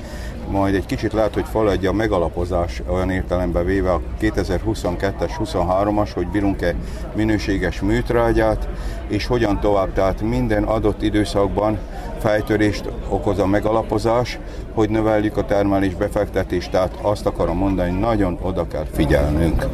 majd 0.49 0.75
egy 0.75 0.85
kicsit 0.85 1.13
lehet, 1.13 1.33
hogy 1.33 1.45
faladja 1.51 1.89
a 1.89 1.93
megalapozás 1.93 2.81
olyan 2.87 3.09
értelemben 3.09 3.65
véve 3.65 3.91
a 3.91 4.01
2022-es, 4.21 5.31
23-as, 5.43 6.09
hogy 6.13 6.27
bírunk-e 6.27 6.75
minőséges 7.15 7.81
műtrágyát, 7.81 8.67
és 9.07 9.25
hogyan 9.25 9.59
tovább. 9.59 9.93
Tehát 9.93 10.21
minden 10.21 10.63
adott 10.63 11.01
időszakban 11.01 11.77
fejtörést 12.19 12.89
okoz 13.09 13.39
a 13.39 13.45
megalapozás, 13.45 14.39
hogy 14.73 14.89
növeljük 14.89 15.37
a 15.37 15.45
termelés 15.45 15.95
befektetést, 15.95 16.71
tehát 16.71 16.97
azt 17.01 17.25
akarom 17.25 17.57
mondani, 17.57 17.99
nagyon 17.99 18.39
oda 18.41 18.67
kell 18.67 18.85
figyelnünk. 18.91 19.65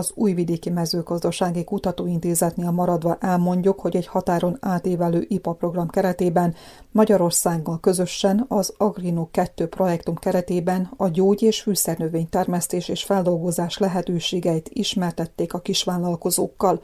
Az 0.00 0.12
Újvidéki 0.14 0.70
Mezőgazdasági 0.70 1.64
Kutatóintézetnél 1.64 2.70
maradva 2.70 3.16
elmondjuk, 3.20 3.80
hogy 3.80 3.96
egy 3.96 4.06
határon 4.06 4.56
átévelő 4.60 5.24
IPA 5.28 5.52
program 5.52 5.88
keretében 5.88 6.54
Magyarországgal 6.90 7.80
közösen 7.80 8.44
az 8.48 8.74
Agrino 8.76 9.28
2 9.30 9.66
projektum 9.68 10.14
keretében 10.14 10.90
a 10.96 11.08
gyógy- 11.08 11.42
és 11.42 11.60
fűszernövénytermesztés 11.60 12.88
és 12.88 13.04
feldolgozás 13.04 13.78
lehetőségeit 13.78 14.68
ismertették 14.72 15.54
a 15.54 15.60
kisvállalkozókkal. 15.60 16.80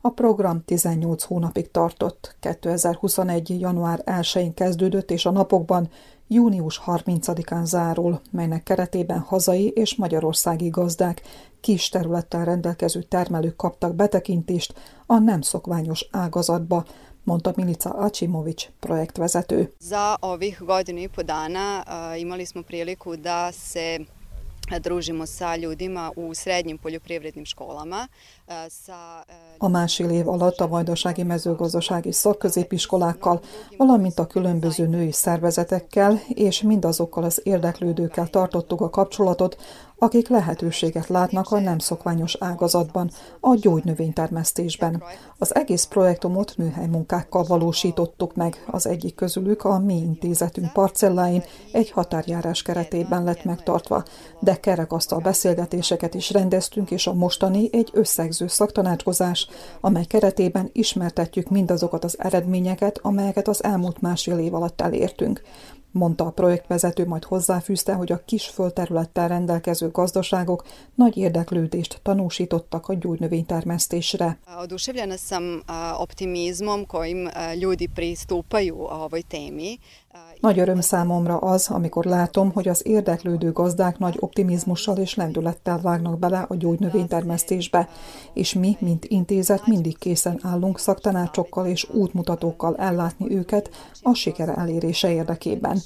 A 0.00 0.08
program 0.10 0.64
18 0.64 1.22
hónapig 1.22 1.70
tartott, 1.70 2.36
2021. 2.40 3.60
január 3.60 4.02
1-én 4.04 4.54
kezdődött, 4.54 5.10
és 5.10 5.26
a 5.26 5.30
napokban 5.30 5.88
június 6.32 6.80
30-án 6.86 7.64
zárul, 7.64 8.20
melynek 8.30 8.62
keretében 8.62 9.18
hazai 9.18 9.68
és 9.68 9.96
magyarországi 9.96 10.68
gazdák 10.68 11.22
kis 11.60 11.88
területtel 11.88 12.44
rendelkező 12.44 13.02
termelők 13.02 13.56
kaptak 13.56 13.94
betekintést 13.94 14.74
a 15.06 15.18
nem 15.18 15.40
szokványos 15.40 16.06
ágazatba, 16.10 16.84
mondta 17.24 17.52
Milica 17.56 17.90
Acimovic, 17.90 18.68
projektvezető. 18.80 19.72
Za 19.78 20.16
ovih 20.20 20.56
godinu 20.58 20.98
i 20.98 21.06
po 21.06 21.22
dana 21.22 21.82
uh, 21.86 22.20
imali 22.20 22.44
smo 22.44 22.62
priliku 22.62 23.16
da 23.16 23.50
se 23.52 24.00
družimo 24.78 25.26
sa 25.26 25.56
ljudima 25.56 26.10
u 26.16 26.34
srednjim 26.34 26.78
poljoprivrednim 26.78 27.44
školama. 27.44 28.08
A 29.58 29.68
másfél 29.68 30.10
év 30.10 30.28
alatt 30.28 30.60
a 30.60 30.68
vajdasági 30.68 31.22
mezőgazdasági 31.22 32.12
szakközépiskolákkal, 32.12 33.40
valamint 33.76 34.18
a 34.18 34.26
különböző 34.26 34.86
női 34.86 35.12
szervezetekkel 35.12 36.20
és 36.28 36.62
mindazokkal 36.62 37.24
az 37.24 37.40
érdeklődőkkel 37.44 38.26
tartottuk 38.26 38.80
a 38.80 38.90
kapcsolatot, 38.90 39.56
akik 40.02 40.28
lehetőséget 40.28 41.08
látnak 41.08 41.50
a 41.50 41.60
nem 41.60 41.78
szokványos 41.78 42.36
ágazatban, 42.38 43.10
a 43.40 43.54
gyógynövénytermesztésben. 43.54 45.02
Az 45.38 45.54
egész 45.54 45.84
projektumot 45.84 46.56
műhely 46.56 46.86
munkákkal 46.86 47.44
valósítottuk 47.44 48.34
meg, 48.34 48.64
az 48.66 48.86
egyik 48.86 49.14
közülük 49.14 49.64
a 49.64 49.78
mi 49.78 49.94
intézetünk 49.94 50.72
parcelláin 50.72 51.42
egy 51.72 51.90
határjárás 51.90 52.62
keretében 52.62 53.24
lett 53.24 53.44
megtartva, 53.44 54.04
de 54.40 54.60
kerekasztal 54.60 55.18
beszélgetéseket 55.18 56.14
is 56.14 56.30
rendeztünk, 56.30 56.90
és 56.90 57.06
a 57.06 57.14
mostani 57.14 57.68
egy 57.72 57.90
összegző 57.92 58.46
szaktanácskozás, 58.46 59.48
amely 59.80 60.04
keretében 60.04 60.70
ismertetjük 60.72 61.48
mindazokat 61.48 62.04
az 62.04 62.18
eredményeket, 62.18 62.98
amelyeket 63.02 63.48
az 63.48 63.64
elmúlt 63.64 64.00
másfél 64.00 64.38
év 64.38 64.54
alatt 64.54 64.80
elértünk 64.80 65.42
mondta 65.92 66.26
a 66.26 66.30
projektvezető, 66.30 67.06
majd 67.06 67.24
hozzáfűzte, 67.24 67.92
hogy 67.92 68.12
a 68.12 68.24
kis 68.24 68.46
földterülettel 68.46 69.28
rendelkező 69.28 69.88
gazdaságok 69.88 70.64
nagy 70.94 71.16
érdeklődést 71.16 72.00
tanúsítottak 72.02 72.88
a 72.88 72.94
gyógynövénytermesztésre. 72.94 74.38
Oduševljena 74.62 75.16
sam 75.16 75.62
optimizmom 75.98 76.86
kojim 76.86 77.28
ljudi 77.58 77.86
pristupaju 77.86 78.76
ovoj 78.76 79.20
temi. 79.20 79.78
Nagy 80.40 80.58
öröm 80.58 80.80
számomra 80.80 81.36
az, 81.36 81.68
amikor 81.70 82.04
látom, 82.04 82.52
hogy 82.52 82.68
az 82.68 82.86
érdeklődő 82.86 83.52
gazdák 83.52 83.98
nagy 83.98 84.16
optimizmussal 84.20 84.96
és 84.96 85.14
lendülettel 85.14 85.80
vágnak 85.80 86.18
bele 86.18 86.44
a 86.48 86.54
gyógynövénytermesztésbe, 86.54 87.88
és 88.32 88.52
mi, 88.52 88.76
mint 88.78 89.04
intézet 89.04 89.66
mindig 89.66 89.98
készen 89.98 90.40
állunk 90.42 90.78
szaktanácsokkal 90.78 91.66
és 91.66 91.88
útmutatókkal 91.90 92.76
ellátni 92.76 93.34
őket 93.36 93.70
a 94.02 94.14
sikere 94.14 94.54
elérése 94.54 95.12
érdekében. 95.12 95.78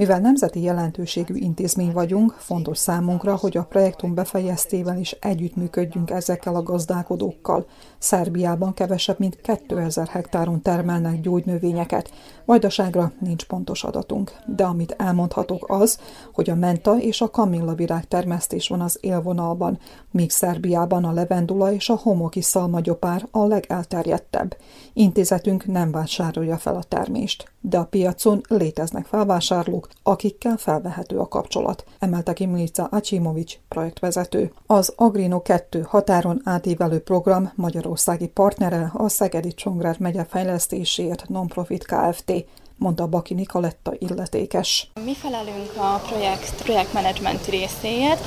Mivel 0.00 0.20
nemzeti 0.20 0.62
jelentőségű 0.62 1.34
intézmény 1.34 1.92
vagyunk, 1.92 2.32
fontos 2.38 2.78
számunkra, 2.78 3.36
hogy 3.36 3.56
a 3.56 3.64
projektum 3.64 4.14
befejeztével 4.14 4.98
is 4.98 5.10
együttműködjünk 5.10 6.10
ezekkel 6.10 6.54
a 6.54 6.62
gazdálkodókkal. 6.62 7.66
Szerbiában 7.98 8.74
kevesebb, 8.74 9.18
mint 9.18 9.40
2000 9.40 10.08
hektáron 10.08 10.62
termelnek 10.62 11.20
gyógynövényeket. 11.20 12.10
Vajdaságra 12.44 13.12
nincs 13.18 13.44
pontos 13.44 13.84
adatunk, 13.84 14.32
de 14.46 14.64
amit 14.64 14.94
elmondhatok 14.98 15.70
az, 15.70 15.98
hogy 16.32 16.50
a 16.50 16.54
menta 16.54 16.98
és 16.98 17.20
a 17.20 17.30
kamilla 17.30 17.74
virág 17.74 18.08
termesztés 18.08 18.68
van 18.68 18.80
az 18.80 18.98
élvonalban, 19.00 19.78
míg 20.10 20.30
Szerbiában 20.30 21.04
a 21.04 21.12
levendula 21.12 21.72
és 21.72 21.88
a 21.88 21.96
homoki 22.02 22.40
szalmagyopár 22.40 23.28
a 23.30 23.44
legelterjedtebb. 23.44 24.56
Intézetünk 24.92 25.66
nem 25.66 25.90
vásárolja 25.90 26.56
fel 26.56 26.76
a 26.76 26.82
termést, 26.82 27.52
de 27.60 27.78
a 27.78 27.84
piacon 27.84 28.40
léteznek 28.48 29.06
felvásárlók, 29.06 29.88
akikkel 30.02 30.56
felvehető 30.56 31.18
a 31.18 31.28
kapcsolat, 31.28 31.84
emelte 31.98 32.32
ki 32.32 32.46
Milica 32.46 32.84
Acimovics 32.84 33.58
projektvezető. 33.68 34.52
Az 34.66 34.92
Agrino 34.96 35.42
2 35.42 35.86
határon 35.88 36.40
átívelő 36.44 36.98
program 36.98 37.52
Magyarországi 37.54 38.28
partnere 38.28 38.90
a 38.94 39.08
Szegedi 39.08 39.54
Csongrád 39.54 40.00
megye 40.00 40.24
fejlesztéséért 40.24 41.28
Nonprofit 41.28 41.84
Kft 41.84 42.32
mondta 42.80 43.06
Baki 43.06 43.34
Nikoletta 43.34 43.92
illetékes. 43.98 44.90
Mi 45.04 45.14
felelünk 45.14 45.76
a 45.76 46.02
projekt 46.08 46.62
projektmenedzsment 46.62 47.46
részéért. 47.46 48.24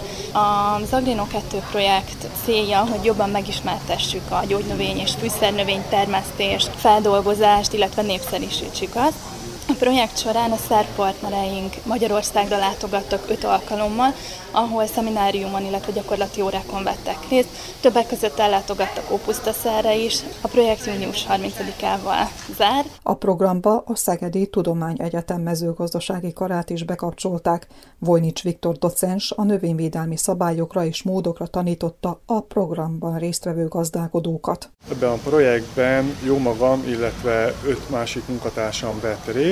Az 0.81 0.93
Agrino 0.93 1.27
2 1.27 1.57
projekt 1.71 2.27
célja, 2.43 2.85
hogy 2.85 3.05
jobban 3.05 3.29
megismertessük 3.29 4.31
a 4.31 4.43
gyógynövény 4.47 4.97
és 4.97 5.15
fűszernövény 5.15 5.83
termesztést, 5.89 6.67
feldolgozást, 6.67 7.73
illetve 7.73 8.01
népszerűsítsük 8.01 8.95
azt 8.95 9.17
A 9.67 9.73
projekt 9.79 10.17
során 10.17 10.51
a 10.51 10.55
szerb 10.55 10.87
partnereink 10.95 11.73
Magyarországra 11.85 12.57
látogattak 12.57 13.25
öt 13.29 13.43
alkalommal, 13.43 14.13
ahol 14.51 14.85
szemináriumon, 14.85 15.65
illetve 15.65 15.91
gyakorlati 15.91 16.41
órákon 16.41 16.83
vettek 16.83 17.17
részt. 17.29 17.49
Többek 17.81 18.07
között 18.07 18.39
ellátogattak 18.39 19.11
Ópusztaszerre 19.11 19.95
is. 19.95 20.19
A 20.41 20.47
projekt 20.47 20.85
június 20.85 21.25
30-ával 21.29 22.27
zár. 22.57 22.85
A 23.03 23.13
programba 23.13 23.83
a 23.85 23.95
Szegedi 23.95 24.47
Tudományegyetem 24.47 25.41
mezőgazdasági 25.41 26.33
karát 26.33 26.69
is 26.69 26.83
bekapcsolták. 26.83 27.67
Vojnics 27.99 28.43
Viktor 28.43 28.77
docens 28.77 29.31
a 29.35 29.43
növényvédelmi 29.43 30.17
szabályokra 30.17 30.85
és 30.85 31.03
módokra 31.03 31.47
tanította 31.47 32.21
a 32.25 32.39
programban 32.39 33.17
résztvevő 33.17 33.67
gazdálkodókat. 33.67 34.69
Ebben 34.91 35.09
a 35.09 35.17
projektben 35.29 36.15
jó 36.25 36.37
magam, 36.37 36.83
illetve 36.87 37.53
öt 37.65 37.89
másik 37.89 38.27
munkatársam 38.27 38.99
vett 38.99 39.25
részt. 39.25 39.51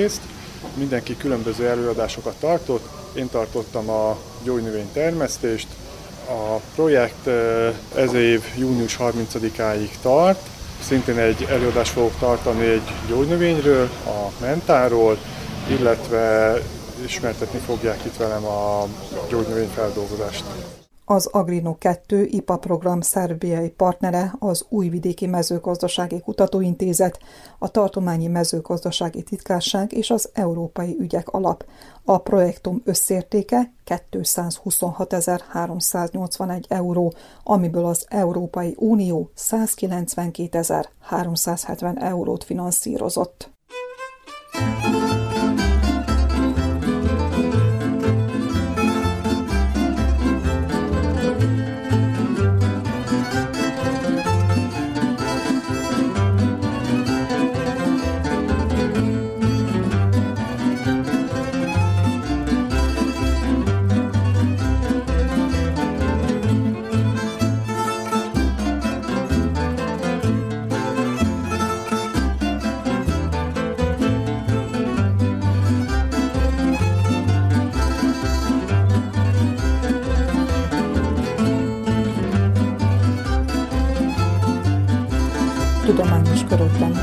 Mindenki 0.74 1.16
különböző 1.16 1.68
előadásokat 1.68 2.34
tartott. 2.40 2.88
Én 3.14 3.28
tartottam 3.28 3.90
a 3.90 4.16
gyógynövény 4.42 4.88
termesztést. 4.92 5.66
A 6.28 6.60
projekt 6.74 7.26
ez 7.94 8.12
év 8.12 8.42
június 8.56 8.96
30-áig 9.00 9.90
tart. 10.02 10.48
Szintén 10.82 11.18
egy 11.18 11.46
előadást 11.50 11.92
fogok 11.92 12.18
tartani 12.18 12.64
egy 12.66 12.92
gyógynövényről, 13.08 13.88
a 14.06 14.30
mentáról, 14.40 15.18
illetve 15.68 16.54
ismertetni 17.04 17.58
fogják 17.58 18.04
itt 18.04 18.16
velem 18.16 18.44
a 18.44 18.86
gyógynövényfeldolgozást. 19.28 20.44
Az 21.12 21.26
Agrino 21.26 21.76
2 21.78 22.24
IPA 22.24 22.56
program 22.56 23.00
szerbiai 23.00 23.70
partnere 23.70 24.34
az 24.38 24.66
Újvidéki 24.68 25.26
Mezőgazdasági 25.26 26.20
Kutatóintézet, 26.20 27.18
a 27.58 27.68
Tartományi 27.68 28.26
Mezőgazdasági 28.26 29.22
Titkárság 29.22 29.92
és 29.92 30.10
az 30.10 30.30
Európai 30.32 30.96
Ügyek 30.98 31.28
Alap. 31.28 31.64
A 32.04 32.18
projektum 32.18 32.82
összértéke 32.84 33.72
226.381 33.86 36.62
euró, 36.68 37.12
amiből 37.44 37.84
az 37.84 38.06
Európai 38.08 38.74
Unió 38.78 39.30
192.370 39.36 42.02
eurót 42.02 42.44
finanszírozott. 42.44 43.50
tudományos 44.52 45.21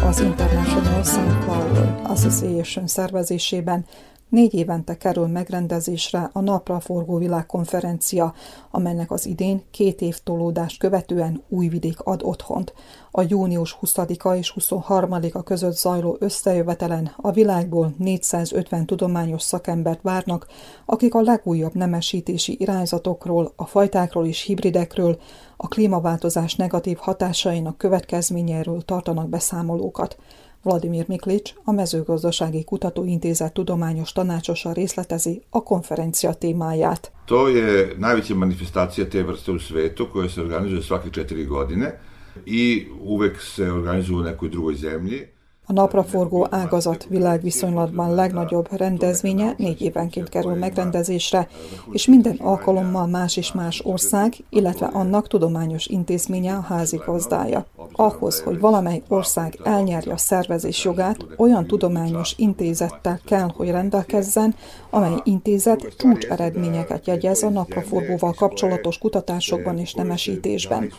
az 0.10 0.20
International 0.20 1.04
Sunflower 1.04 2.02
Association 2.04 2.88
szervezésében 2.88 3.86
Négy 4.30 4.54
évente 4.54 4.98
kerül 4.98 5.28
megrendezésre 5.28 6.30
a 6.34 6.40
Napra 6.40 6.80
forgó 6.80 7.18
világkonferencia, 7.18 8.34
amelynek 8.72 9.12
az 9.12 9.26
idén 9.26 9.62
két 9.72 10.02
év 10.02 10.18
tolódást 10.24 10.80
követően 10.80 11.44
Újvidék 11.48 12.00
ad 12.00 12.22
otthont. 12.24 12.74
A 13.12 13.22
június 13.28 13.78
20-a 13.82 14.36
és 14.36 14.54
23-a 14.60 15.44
között 15.44 15.76
zajló 15.76 16.18
összejövetelen 16.20 17.12
a 17.18 17.32
világból 17.32 17.94
450 17.98 18.86
tudományos 18.86 19.42
szakembert 19.42 20.02
várnak, 20.02 20.48
akik 20.86 21.14
a 21.14 21.22
legújabb 21.22 21.74
nemesítési 21.74 22.56
irányzatokról, 22.60 23.54
a 23.56 23.66
fajtákról 23.66 24.26
és 24.26 24.42
hibridekről, 24.42 25.18
a 25.58 25.68
klímaváltozás 25.68 26.56
negatív 26.56 26.98
hatásainak 26.98 27.78
következményeiről 27.78 28.82
tartanak 28.82 29.30
beszámolókat. 29.30 30.18
Vladimir 30.64 31.06
Miklics, 31.08 31.54
a 31.64 31.72
Mezőgazdasági 31.72 32.64
Kutatóintézet 32.64 33.54
tudományos 33.54 34.12
tanácsosa 34.12 34.72
részletezi 34.72 35.42
a 35.50 35.64
konferencia 35.64 36.34
témáját. 36.34 37.12
To 37.26 37.48
je 37.48 37.94
najveća 37.98 38.36
manifestacija 38.36 39.10
te 39.10 39.24
vrste 39.24 39.52
u 39.52 39.60
svetu 39.60 40.08
koja 40.12 40.30
se 40.30 40.42
organizuje 40.42 40.82
svake 40.82 41.10
četiri 41.10 41.46
godine 41.46 42.00
i 42.46 42.88
uvek 43.02 43.42
se 43.42 43.72
organizuje 43.72 44.20
u 44.20 44.24
nekoj 44.24 44.50
drugoj 44.50 44.76
zemlji. 44.76 45.28
A 45.70 45.74
napraforgó 45.74 46.48
ágazat 46.50 47.06
világviszonylatban 47.10 48.16
legnagyobb 48.16 48.68
rendezvénye 48.78 49.54
négy 49.58 49.82
évenként 49.82 50.30
kerül 50.30 50.54
megrendezésre, 50.54 51.48
és 51.92 52.08
minden 52.08 52.36
alkalommal 52.36 53.08
más 53.08 53.38
és 53.38 53.52
más 53.52 53.82
ország, 53.86 54.34
illetve 54.50 54.86
annak 54.86 55.28
tudományos 55.28 55.88
intézménye 55.88 56.54
a 56.54 56.62
házi 56.62 57.00
gazdája. 57.06 57.66
Ahhoz, 57.92 58.40
hogy 58.42 58.60
valamely 58.60 59.02
ország 59.08 59.60
elnyerje 59.64 60.14
a 60.14 60.18
szervezés 60.18 60.84
jogát, 60.84 61.18
olyan 61.38 61.68
tudományos 61.68 62.34
intézettel 62.38 63.20
kell, 63.26 63.50
hogy 63.56 63.70
rendelkezzen, 63.70 64.56
amely 64.90 65.16
intézet 65.24 65.94
csúcs 65.98 66.26
eredményeket 66.26 67.08
jegyez 67.08 67.44
a 67.44 67.50
napraforgóval 67.50 68.34
kapcsolatos 68.34 68.98
kutatásokban 68.98 69.78
és 69.78 69.94
nemesítésben. 69.94 70.92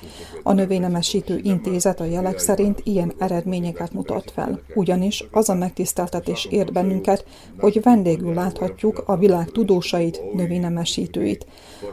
A 0.43 0.53
növénynemesítő 0.53 1.41
intézet 1.43 2.01
a 2.01 2.05
jelek 2.05 2.39
szerint 2.39 2.81
ilyen 2.85 3.13
eredményeket 3.19 3.93
mutat 3.93 4.31
fel 4.35 4.60
ugyanis 4.75 5.25
az 5.31 5.49
a 5.49 5.55
megtiszteltetés 5.55 6.44
ér 6.44 6.73
bennünket, 6.73 7.25
hogy 7.59 7.83
vendégül 7.83 8.35
láthatjuk 8.35 9.03
a 9.07 9.16
világ 9.16 9.51
tudósait, 9.51 10.35
növénynemesítőit. 10.35 11.46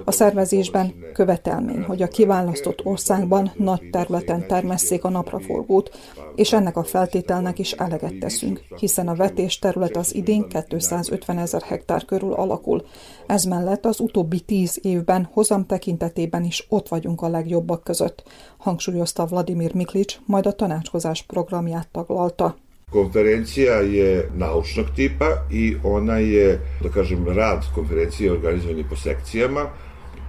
A 0.05 0.11
szervezésben 0.11 0.93
követelmény, 1.13 1.81
hogy 1.81 2.01
a 2.01 2.07
kiválasztott 2.07 2.85
országban 2.85 3.51
nagy 3.55 3.89
területen 3.91 4.47
termesszék 4.47 5.03
a 5.03 5.09
napraforgót, 5.09 5.97
és 6.35 6.53
ennek 6.53 6.77
a 6.77 6.83
feltételnek 6.83 7.59
is 7.59 7.71
eleget 7.71 8.19
teszünk, 8.19 8.61
hiszen 8.79 9.07
a 9.07 9.15
vetés 9.15 9.59
terület 9.59 9.95
az 9.97 10.15
idén 10.15 10.47
250 10.47 11.37
ezer 11.37 11.61
hektár 11.61 12.05
körül 12.05 12.33
alakul. 12.33 12.85
Ez 13.27 13.43
mellett 13.43 13.85
az 13.85 13.99
utóbbi 13.99 14.39
tíz 14.39 14.79
évben 14.81 15.29
hozam 15.31 15.65
tekintetében 15.65 16.43
is 16.43 16.65
ott 16.69 16.87
vagyunk 16.87 17.21
a 17.21 17.29
legjobbak 17.29 17.83
között, 17.83 18.23
hangsúlyozta 18.57 19.25
Vladimir 19.25 19.75
Miklics, 19.75 20.19
majd 20.25 20.45
a 20.45 20.51
tanácskozás 20.51 21.21
programját 21.21 21.87
taglalta. 21.91 22.55
Konferencija 22.91 23.73
je 23.73 24.29
naučnog 24.35 24.85
tipa 24.95 25.45
i 25.51 25.75
ona 25.83 26.17
je, 26.17 26.59
da 26.83 26.89
kažem, 26.89 27.27
rad 27.27 27.65
konferencije 27.75 28.31
organizovan 28.31 28.77
je 28.77 28.89
po 28.89 28.95
sekcijama. 28.95 29.69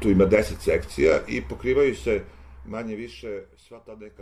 Tu 0.00 0.10
ima 0.10 0.24
10 0.24 0.42
sekcija 0.60 1.20
i 1.28 1.42
pokrivaju 1.42 1.94
se 1.96 2.20
manje 2.66 2.96
više 2.96 3.42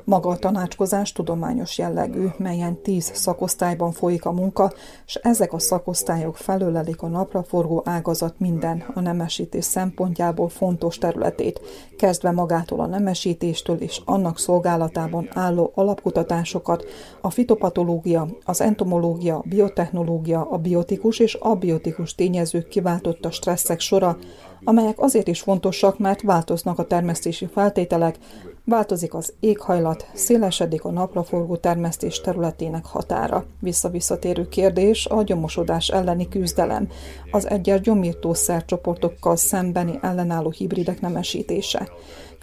Maga 0.04 0.28
a 0.28 0.36
tanácskozás 0.36 1.12
tudományos 1.12 1.78
jellegű, 1.78 2.26
melyen 2.38 2.82
tíz 2.82 3.10
szakosztályban 3.14 3.92
folyik 3.92 4.24
a 4.24 4.32
munka, 4.32 4.72
és 5.06 5.14
ezek 5.14 5.52
a 5.52 5.58
szakosztályok 5.58 6.36
felölelik 6.36 7.02
a 7.02 7.08
napraforgó 7.08 7.82
ágazat 7.84 8.34
minden 8.38 8.84
a 8.94 9.00
nemesítés 9.00 9.64
szempontjából 9.64 10.48
fontos 10.48 10.98
területét, 10.98 11.60
kezdve 11.96 12.30
magától 12.30 12.80
a 12.80 12.86
nemesítéstől 12.86 13.76
és 13.76 14.00
annak 14.04 14.38
szolgálatában 14.38 15.28
álló 15.32 15.72
alapkutatásokat, 15.74 16.84
a 17.20 17.30
fitopatológia, 17.30 18.28
az 18.44 18.60
entomológia, 18.60 19.42
biotechnológia, 19.48 20.50
a 20.50 20.58
biotikus 20.58 21.18
és 21.18 21.34
abiotikus 21.34 22.14
tényezők 22.14 22.68
kiváltotta 22.68 23.30
stresszek 23.30 23.80
sora, 23.80 24.16
amelyek 24.64 25.00
azért 25.00 25.28
is 25.28 25.40
fontosak, 25.40 25.98
mert 25.98 26.22
változnak 26.22 26.78
a 26.78 26.86
termesztési 26.86 27.46
feltételek, 27.46 28.18
változik 28.66 29.14
az 29.14 29.32
éghajlat, 29.40 30.06
szélesedik 30.14 30.84
a 30.84 30.90
napraforgó 30.90 31.56
termesztés 31.56 32.20
területének 32.20 32.84
határa. 32.84 33.44
Visszavisszatérő 33.60 34.48
kérdés 34.48 35.06
a 35.06 35.22
gyomosodás 35.22 35.88
elleni 35.88 36.28
küzdelem, 36.28 36.88
az 37.30 37.48
egyes 37.48 37.80
gyomírtószercsoportokkal 37.80 39.36
szembeni 39.36 39.98
ellenálló 40.02 40.50
hibridek 40.50 41.00
nemesítése. 41.00 41.88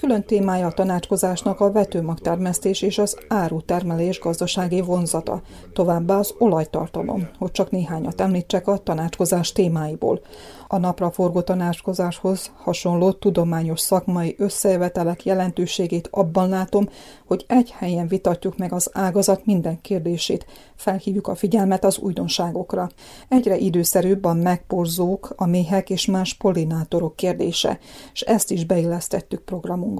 Külön 0.04 0.24
témája 0.24 0.68
a 0.68 0.72
tanácskozásnak 0.72 1.60
a 1.60 1.72
vetőmagtermesztés 1.72 2.82
és 2.82 2.97
az 2.97 3.18
árutermelés 3.28 4.20
gazdasági 4.20 4.82
vonzata, 4.82 5.41
továbbá 5.74 6.18
az 6.18 6.34
olajtartalom, 6.38 7.30
hogy 7.38 7.51
csak 7.51 7.72
néhányat 7.72 8.22
említsek 8.22 8.68
a 8.68 8.78
tanácskozás 8.78 9.51
témáiból. 9.51 10.22
A 10.68 10.78
napra 10.78 11.12
forgó 11.12 11.41
tanácskozáshoz 11.41 12.51
hasonló 12.56 13.12
tudományos 13.12 13.80
szakmai 13.80 14.36
összejövetelek 14.38 15.26
jelentőségét 15.26 16.08
abban 16.12 16.49
látom, 16.49 16.89
hogy 17.26 17.45
egy 17.47 17.72
helyen 17.78 18.08
vitatjuk 18.08 18.58
meg 18.58 18.74
az 18.74 18.89
ágazat 18.93 19.45
minden 19.45 19.82
kérdését, 19.82 20.45
felhívjuk 20.76 21.28
a 21.28 21.36
figyelmet 21.36 21.86
az 21.86 21.97
újdonságokra. 21.97 22.89
Egyre 23.28 23.58
időszerűbb 23.58 24.26
a 24.26 24.34
megporzók, 24.34 25.34
a 25.36 25.45
méhek 25.45 25.89
és 25.89 26.06
más 26.06 26.34
pollinátorok 26.34 27.16
kérdése, 27.16 27.80
és 28.14 28.22
ezt 28.22 28.51
is 28.51 28.66
beillesztettük 28.66 29.41
programunkba. 29.41 29.91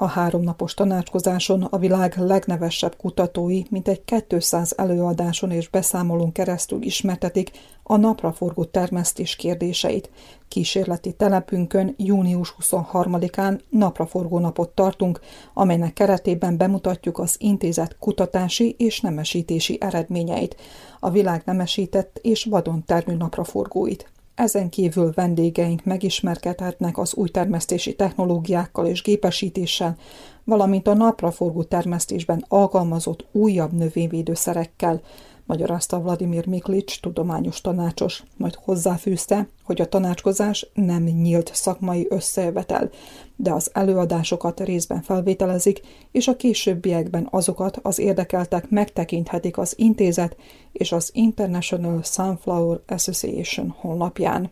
A 0.00 0.06
háromnapos 0.06 0.74
tanácskozáson 0.74 1.62
a 1.62 1.78
világ 1.78 2.14
legnevesebb 2.16 2.96
kutatói, 2.96 3.62
mint 3.70 3.88
egy 3.88 4.02
200 4.28 4.74
előadáson 4.76 5.50
és 5.50 5.68
beszámolón 5.68 6.32
keresztül 6.32 6.82
ismertetik 6.82 7.50
a 7.82 7.96
napraforgó 7.96 8.64
termesztés 8.64 9.36
kérdéseit. 9.36 10.10
Kísérleti 10.48 11.12
telepünkön 11.12 11.94
június 11.96 12.54
23-án 12.60 13.60
napraforgó 13.68 14.38
napot 14.38 14.70
tartunk, 14.70 15.20
amelynek 15.54 15.92
keretében 15.92 16.56
bemutatjuk 16.56 17.18
az 17.18 17.36
intézet 17.38 17.96
kutatási 17.98 18.74
és 18.78 19.00
nemesítési 19.00 19.78
eredményeit, 19.80 20.56
a 21.00 21.10
világ 21.10 21.42
nemesített 21.44 22.18
és 22.22 22.44
vadon 22.44 22.84
termő 22.84 23.14
napraforgóit. 23.14 24.10
Ezen 24.38 24.68
kívül 24.68 25.12
vendégeink 25.14 25.84
megismerkedhetnek 25.84 26.98
az 26.98 27.14
új 27.14 27.28
termesztési 27.28 27.94
technológiákkal 27.94 28.86
és 28.86 29.02
gépesítéssel, 29.02 29.96
valamint 30.44 30.88
a 30.88 30.94
napraforgó 30.94 31.62
termesztésben 31.62 32.44
alkalmazott 32.48 33.26
újabb 33.32 33.72
növényvédőszerekkel, 33.72 35.00
magyarázta 35.48 36.00
Vladimir 36.00 36.46
Miklics, 36.46 37.00
tudományos 37.00 37.60
tanácsos, 37.60 38.22
majd 38.36 38.54
hozzáfűzte, 38.54 39.48
hogy 39.64 39.80
a 39.80 39.88
tanácskozás 39.88 40.70
nem 40.74 41.02
nyílt 41.02 41.50
szakmai 41.54 42.06
összejövetel, 42.10 42.90
de 43.36 43.52
az 43.52 43.70
előadásokat 43.72 44.60
részben 44.60 45.02
felvételezik, 45.02 45.80
és 46.12 46.28
a 46.28 46.36
későbbiekben 46.36 47.28
azokat 47.30 47.78
az 47.82 47.98
érdekeltek 47.98 48.70
megtekinthetik 48.70 49.58
az 49.58 49.74
intézet 49.76 50.36
és 50.72 50.92
az 50.92 51.10
International 51.12 52.02
Sunflower 52.02 52.80
Association 52.86 53.74
honlapján. 53.78 54.50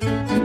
thank 0.00 0.39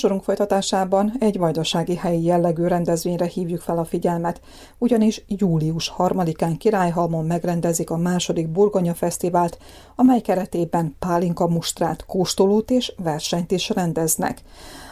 Műsorunk 0.00 0.24
folytatásában 0.24 1.12
egy 1.18 1.38
vajdasági 1.38 1.96
helyi 1.96 2.24
jellegű 2.24 2.66
rendezvényre 2.66 3.24
hívjuk 3.24 3.60
fel 3.60 3.78
a 3.78 3.84
figyelmet, 3.84 4.40
ugyanis 4.78 5.24
július 5.26 5.92
3-án 5.98 6.54
Királyhalmon 6.58 7.24
megrendezik 7.24 7.90
a 7.90 7.96
második 7.96 8.48
Burgonya 8.48 8.94
Fesztivált, 8.94 9.58
amely 9.96 10.20
keretében 10.20 10.96
pálinka 10.98 11.46
mustrát, 11.46 12.06
kóstolót 12.06 12.70
és 12.70 12.92
versenyt 13.02 13.50
is 13.50 13.68
rendeznek. 13.68 14.42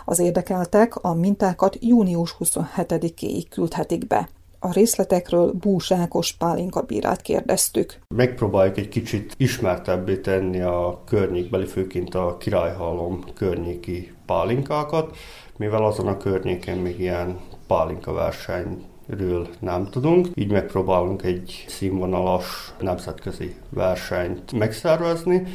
Az 0.05 0.19
érdekeltek 0.19 0.97
a 0.97 1.15
mintákat 1.15 1.77
június 1.81 2.37
27-éig 2.39 3.45
küldhetik 3.51 4.07
be. 4.07 4.29
A 4.59 4.73
részletekről 4.73 5.53
Bús 5.53 5.93
Pálinka 6.39 6.83
bírát 6.83 7.23
kérdeztük. 7.23 7.99
Megpróbáljuk 8.15 8.77
egy 8.77 8.89
kicsit 8.89 9.35
ismertebbé 9.37 10.17
tenni 10.17 10.61
a 10.61 11.03
környékbeli, 11.07 11.67
főként 11.67 12.15
a 12.15 12.37
Királyhalom 12.37 13.25
környéki 13.35 14.17
pálinkákat, 14.29 15.17
mivel 15.57 15.85
azon 15.85 16.07
a 16.07 16.17
környéken 16.17 16.79
még 16.79 17.01
ilyen 17.01 17.39
pálinka 17.67 18.13
versenyről 18.13 19.49
nem 19.59 19.89
tudunk, 19.91 20.27
így 20.35 20.51
megpróbálunk 20.51 21.23
egy 21.23 21.65
színvonalas 21.69 22.73
nemzetközi 22.81 23.55
versenyt 23.71 24.53
megszervezni, 24.53 25.47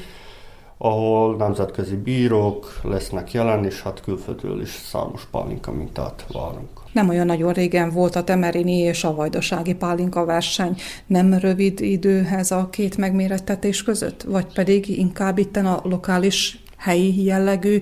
ahol 0.78 1.36
nemzetközi 1.36 1.96
bírók 1.96 2.80
lesznek 2.84 3.32
jelen, 3.32 3.66
és 3.66 3.82
hát 3.82 4.02
külföldről 4.02 4.62
is 4.62 4.70
számos 4.70 5.28
pálinka 5.32 5.72
mintát 5.72 6.26
várunk. 6.32 6.70
Nem 6.92 7.10
olyan 7.10 7.26
nagyon 7.26 7.54
régen 7.54 7.90
volt 7.90 8.16
a 8.16 8.24
Temerini 8.24 8.78
és 8.78 9.04
a 9.04 9.16
Vajdasági 9.16 9.76
pálinka 9.76 10.26
verseny. 10.26 10.76
Nem 11.06 11.34
rövid 11.34 11.80
időhez 11.80 12.52
a 12.52 12.70
két 12.70 12.98
megmérettetés 12.98 13.84
között? 13.84 14.24
Vagy 14.24 14.54
pedig 14.54 14.98
inkább 14.98 15.38
itten 15.38 15.66
a 15.66 15.82
lokális 15.84 16.63
helyi 16.84 17.24
jellegű 17.24 17.82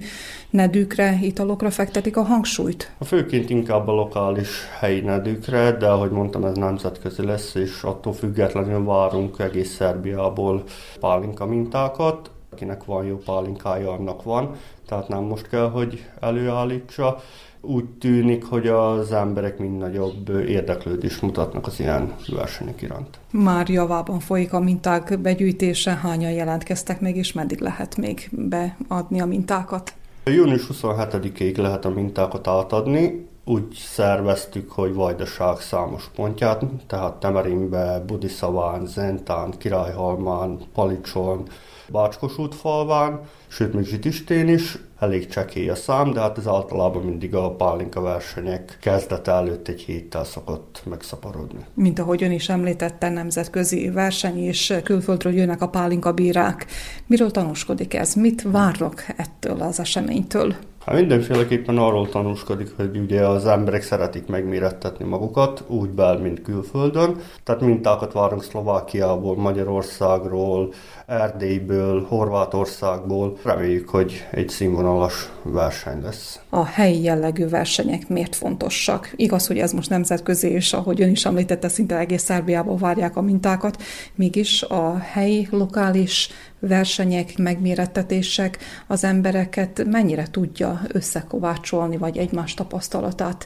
nedűkre, 0.50 1.20
italokra 1.22 1.70
fektetik 1.70 2.18
a 2.18 2.22
hangsúlyt? 2.22 2.92
A 2.98 3.06
főként 3.06 3.50
inkább 3.50 3.88
a 3.88 3.92
lokális 3.92 4.50
helyi 4.80 5.00
nedűkre, 5.00 5.72
de 5.72 5.88
ahogy 5.88 6.12
mondtam, 6.12 6.46
ez 6.46 6.56
nemzetközi 6.56 7.26
lesz, 7.26 7.56
és 7.56 7.84
attól 7.84 8.14
függetlenül 8.14 8.84
várunk 8.84 9.40
egész 9.40 9.76
Szerbiából 9.76 10.64
pálinka 11.00 11.46
mintákat. 11.46 12.32
Akinek 12.52 12.86
van 12.86 13.06
jó 13.06 13.18
pálinkája, 13.18 13.92
annak 13.92 14.24
van, 14.24 14.56
tehát 14.88 15.08
nem 15.08 15.24
most 15.24 15.50
kell, 15.50 15.70
hogy 15.70 16.06
előállítsa 16.20 17.22
úgy 17.62 17.86
tűnik, 17.86 18.46
hogy 18.46 18.68
az 18.68 19.12
emberek 19.12 19.58
mind 19.58 19.78
nagyobb 19.78 20.30
érdeklődést 20.30 21.22
mutatnak 21.22 21.68
az 21.68 21.80
ilyen 21.80 22.14
versenyek 22.28 22.82
iránt. 22.82 23.20
Már 23.32 23.70
javában 23.70 24.20
folyik 24.20 24.54
a 24.54 24.60
minták 24.60 25.20
begyűjtése, 25.20 25.96
hányan 25.96 26.32
jelentkeztek 26.32 27.02
meg, 27.02 27.16
és 27.16 27.34
meddig 27.34 27.60
lehet 27.60 27.98
még 27.98 28.30
beadni 28.32 29.22
a 29.22 29.26
mintákat? 29.26 29.94
Június 30.26 30.68
27-ig 30.74 31.58
lehet 31.58 31.86
a 31.86 31.90
mintákat 31.90 32.48
átadni, 32.48 33.30
úgy 33.46 33.74
szerveztük, 33.74 34.72
hogy 34.72 34.94
Vajdaság 34.94 35.60
számos 35.60 36.10
pontját, 36.16 36.64
tehát 36.88 37.14
Temerinbe, 37.14 38.04
Budiszaván, 38.08 38.86
Zentán, 38.86 39.54
Királyhalmán, 39.58 40.60
Palicson, 40.74 41.48
Bácskos 41.92 42.38
útfalván, 42.38 43.20
sőt 43.48 43.74
még 43.74 43.86
Zsitistén 43.86 44.48
is, 44.48 44.78
elég 45.00 45.28
csekély 45.28 45.70
a 45.70 45.76
szám, 45.76 46.14
de 46.14 46.20
hát 46.20 46.38
ez 46.38 46.48
általában 46.48 47.04
mindig 47.04 47.36
a 47.36 47.56
pálinka 47.56 48.02
versenyek 48.02 48.78
kezdete 48.82 49.32
előtt 49.32 49.68
egy 49.68 49.82
héttel 49.82 50.24
szokott 50.24 50.82
megszaporodni. 50.90 51.66
Mint 51.74 52.00
ahogy 52.00 52.24
ön 52.24 52.32
is 52.32 52.50
említette, 52.50 53.10
nemzetközi 53.10 53.90
verseny 53.90 54.38
és 54.38 54.74
külföldről 54.84 55.34
jönnek 55.34 55.62
a 55.62 55.70
pálinka 55.70 56.12
bírák. 56.12 56.66
Miről 57.08 57.32
tanúskodik 57.32 57.94
ez? 57.94 58.14
Mit 58.14 58.42
várnak 58.42 59.06
ettől 59.18 59.62
az 59.62 59.80
eseménytől? 59.80 60.56
Hát 60.86 60.96
mindenféleképpen 60.96 61.78
arról 61.78 62.10
tanúskodik, 62.10 62.74
hogy 62.76 62.98
ugye 62.98 63.28
az 63.28 63.46
emberek 63.46 63.82
szeretik 63.82 64.28
megmérettetni 64.28 65.06
magukat, 65.06 65.64
úgy 65.68 65.90
bel, 65.90 66.18
mint 66.18 66.42
külföldön. 66.42 67.16
Tehát 67.44 67.62
mintákat 67.62 68.14
várunk 68.14 68.44
Szlovákiából, 68.44 69.36
Magyarországról, 69.36 70.74
Erdélyből, 71.12 72.06
Horvátországból. 72.06 73.38
Reméljük, 73.44 73.90
hogy 73.90 74.28
egy 74.32 74.50
színvonalas 74.50 75.30
verseny 75.44 76.02
lesz. 76.02 76.40
A 76.50 76.66
helyi 76.66 77.04
jellegű 77.04 77.48
versenyek 77.48 78.08
miért 78.08 78.36
fontosak? 78.36 79.14
Igaz, 79.16 79.48
hogy 79.48 79.58
ez 79.58 79.72
most 79.72 79.90
nemzetközi, 79.90 80.48
és 80.48 80.74
ahogy 80.74 81.02
ön 81.02 81.10
is 81.10 81.26
említette, 81.26 81.68
szinte 81.68 81.98
egész 81.98 82.24
Szerbiából 82.24 82.78
várják 82.78 83.16
a 83.16 83.22
mintákat, 83.22 83.82
mégis 84.16 84.64
a 84.64 84.98
helyi, 84.98 85.48
lokális 85.52 86.30
versenyek, 86.60 87.38
megmérettetések 87.38 88.58
az 88.88 89.04
embereket 89.04 89.86
mennyire 89.86 90.28
tudja 90.32 90.82
összekovácsolni, 90.88 91.98
vagy 91.98 92.18
egymás 92.18 92.54
tapasztalatát 92.54 93.46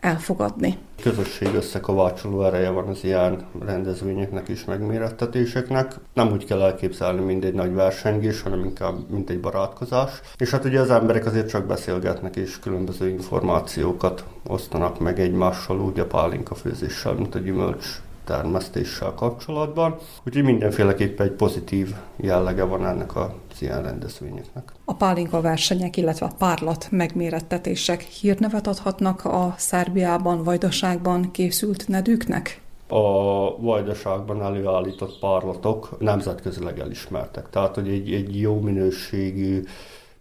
elfogadni. 0.00 0.78
Közösség 1.02 1.54
összekovácsoló 1.54 2.44
ereje 2.44 2.70
van 2.70 2.88
az 2.88 3.04
ilyen 3.04 3.46
rendezvényeknek 3.64 4.48
és 4.48 4.64
megmérettetéseknek. 4.64 5.94
Nem 6.14 6.32
úgy 6.32 6.44
kell 6.44 6.62
elképzelni, 6.62 7.20
mint 7.20 7.44
egy 7.44 7.54
nagy 7.54 7.74
versengés, 7.74 8.42
hanem 8.42 8.64
inkább 8.64 9.10
mint 9.10 9.30
egy 9.30 9.40
barátkozás. 9.40 10.10
És 10.36 10.50
hát 10.50 10.64
ugye 10.64 10.80
az 10.80 10.90
emberek 10.90 11.26
azért 11.26 11.48
csak 11.48 11.66
beszélgetnek 11.66 12.36
és 12.36 12.58
különböző 12.58 13.08
információkat 13.08 14.24
osztanak 14.46 15.00
meg 15.00 15.20
egymással, 15.20 15.80
úgy 15.80 16.00
a 16.00 16.06
pálinka 16.06 16.54
főzéssel, 16.54 17.12
mint 17.12 17.34
a 17.34 17.38
gyümölcs 17.38 18.00
termesztéssel 18.28 19.14
kapcsolatban, 19.14 19.96
úgyhogy 20.26 20.44
mindenféleképpen 20.44 21.26
egy 21.26 21.32
pozitív 21.32 21.94
jellege 22.16 22.64
van 22.64 22.86
ennek 22.86 23.16
a 23.16 23.34
ilyen 23.60 23.82
rendezvényeknek. 23.82 24.72
A 24.84 24.94
pálinka 24.94 25.40
versenyek, 25.40 25.96
illetve 25.96 26.26
a 26.26 26.34
párlat 26.38 26.86
megmérettetések 26.90 28.00
hírnevet 28.02 28.66
adhatnak 28.66 29.24
a 29.24 29.54
Szerbiában, 29.56 30.42
Vajdaságban 30.42 31.30
készült 31.30 31.88
nedűknek? 31.88 32.60
a 32.90 33.56
vajdaságban 33.60 34.42
előállított 34.42 35.18
párlatok 35.18 35.96
nemzetközileg 35.98 36.78
elismertek. 36.78 37.50
Tehát, 37.50 37.74
hogy 37.74 37.88
egy, 37.88 38.12
egy 38.12 38.40
jó 38.40 38.60
minőségű 38.60 39.62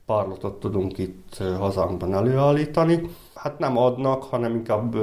párlatot 0.06 0.60
tudunk 0.60 0.98
itt 0.98 1.38
hazánkban 1.60 2.14
előállítani. 2.14 3.10
Hát 3.36 3.60
nem 3.60 3.78
adnak, 3.78 4.24
hanem 4.24 4.56
inkább 4.56 4.96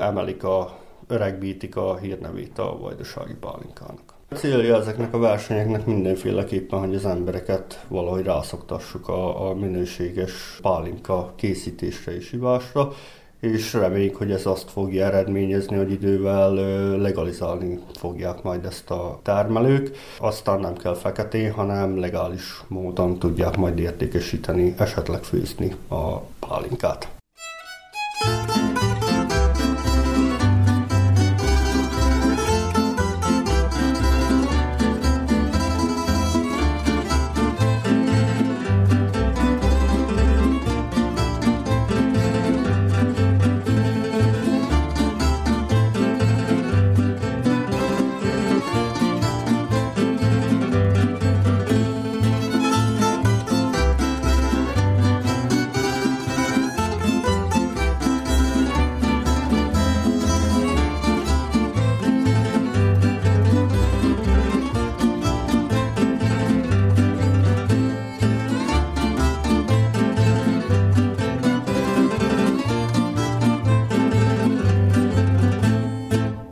emelik 0.00 0.44
a, 0.44 0.79
öregbítik 1.10 1.76
a 1.76 1.96
hírnevét 1.96 2.58
a 2.58 2.78
vajdasági 2.78 3.34
pálinkának. 3.40 4.14
A 4.28 4.34
célja 4.34 4.76
ezeknek 4.76 5.14
a 5.14 5.18
versenyeknek 5.18 5.86
mindenféleképpen, 5.86 6.78
hogy 6.78 6.94
az 6.94 7.06
embereket 7.06 7.84
valahogy 7.88 8.24
rászoktassuk 8.24 9.08
a, 9.08 9.48
a 9.48 9.54
minőséges 9.54 10.58
pálinka 10.62 11.32
készítésre 11.36 12.16
és 12.16 12.32
ivásra, 12.32 12.92
és 13.40 13.72
reméljük, 13.72 14.16
hogy 14.16 14.30
ez 14.30 14.46
azt 14.46 14.70
fogja 14.70 15.04
eredményezni, 15.04 15.76
hogy 15.76 15.90
idővel 15.90 16.54
legalizálni 16.96 17.78
fogják 17.98 18.42
majd 18.42 18.64
ezt 18.64 18.90
a 18.90 19.20
termelők. 19.22 19.96
Aztán 20.18 20.60
nem 20.60 20.76
kell 20.76 20.94
feketén, 20.94 21.52
hanem 21.52 21.98
legális 21.98 22.62
módon 22.68 23.18
tudják 23.18 23.56
majd 23.56 23.78
értékesíteni, 23.78 24.74
esetleg 24.78 25.22
főzni 25.22 25.74
a 25.88 26.16
pálinkát. 26.18 27.08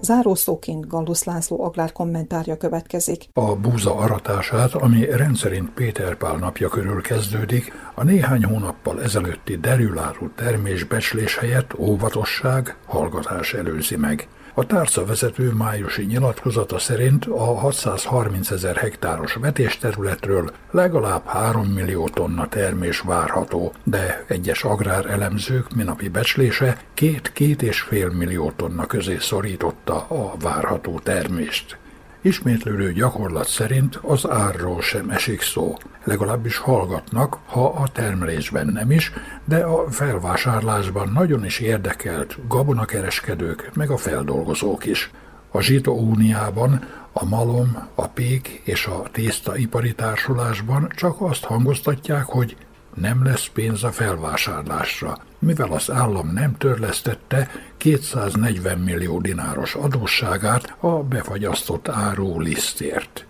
Zárószóként 0.09 0.87
Gallusz 0.87 1.25
László 1.25 1.65
agrár 1.65 1.93
kommentárja 1.93 2.57
következik. 2.57 3.25
A 3.33 3.57
búza 3.57 3.95
aratását, 3.95 4.75
ami 4.75 5.05
rendszerint 5.05 5.71
Péter 5.71 6.17
Pál 6.17 6.37
napja 6.37 6.69
körül 6.69 7.01
kezdődik, 7.01 7.73
a 7.95 8.05
néhány 8.05 8.45
hónappal 8.45 9.03
ezelőtti 9.03 9.57
derülárú 9.57 10.31
termésbecslés 10.35 11.37
helyett 11.37 11.79
óvatosság, 11.79 12.77
hallgatás 12.87 13.55
előzi 13.55 13.97
meg. 13.97 14.29
A 14.59 14.67
tárca 14.67 15.05
vezető 15.05 15.53
májusi 15.53 16.05
nyilatkozata 16.05 16.79
szerint 16.79 17.25
a 17.25 17.45
630 17.59 18.51
ezer 18.51 18.77
hektáros 18.77 19.35
vetésterületről 19.35 20.51
legalább 20.71 21.27
3 21.27 21.67
millió 21.67 22.09
tonna 22.09 22.49
termés 22.49 23.01
várható, 23.01 23.73
de 23.85 24.25
egyes 24.29 24.65
agrárelemzők 24.65 25.75
minapi 25.75 26.09
becslése 26.09 26.81
két-két 26.95 27.63
és 27.63 27.81
fél 27.81 28.11
millió 28.11 28.53
tonna 28.57 28.87
közé 28.87 29.17
szorította 29.19 30.07
a 30.09 30.35
várható 30.41 30.99
termést. 30.99 31.79
Ismétlődő 32.23 32.93
gyakorlat 32.93 33.49
szerint 33.49 33.97
az 34.03 34.29
árról 34.29 34.83
sem 34.83 35.11
esik 35.11 35.43
szó, 35.43 35.77
legalábbis 36.05 36.57
hallgatnak, 36.57 37.39
ha 37.47 37.69
a 37.69 37.89
termelésben 37.89 38.67
nem 38.67 38.91
is, 38.91 39.13
de 39.45 39.57
a 39.57 39.91
felvásárlásban 39.91 41.11
nagyon 41.13 41.45
is 41.45 41.59
érdekelt 41.59 42.39
gabonakereskedők 42.49 43.71
meg 43.75 43.91
a 43.91 43.97
feldolgozók 43.97 44.85
is. 44.87 45.11
A 45.51 45.61
Zsito 45.61 45.93
Uniában, 45.93 46.85
a 47.13 47.25
malom, 47.25 47.89
a 47.95 48.07
pék 48.07 48.61
és 48.65 48.87
a 48.87 49.03
tészta 49.13 49.57
ipari 49.57 49.95
társulásban 49.95 50.93
csak 50.97 51.21
azt 51.21 51.45
hangoztatják, 51.45 52.25
hogy 52.25 52.57
nem 52.95 53.25
lesz 53.25 53.47
pénz 53.47 53.85
a 53.85 53.91
felvásárlásra, 53.91 55.19
mivel 55.39 55.73
az 55.73 55.91
állam 55.91 56.33
nem 56.33 56.57
törlesztette 56.57 57.51
240 57.77 58.79
millió 58.79 59.21
dináros 59.21 59.75
adósságát 59.75 60.77
a 60.81 61.03
befagyasztott 61.03 61.89
áru 61.89 62.41
lisztért. 62.41 63.27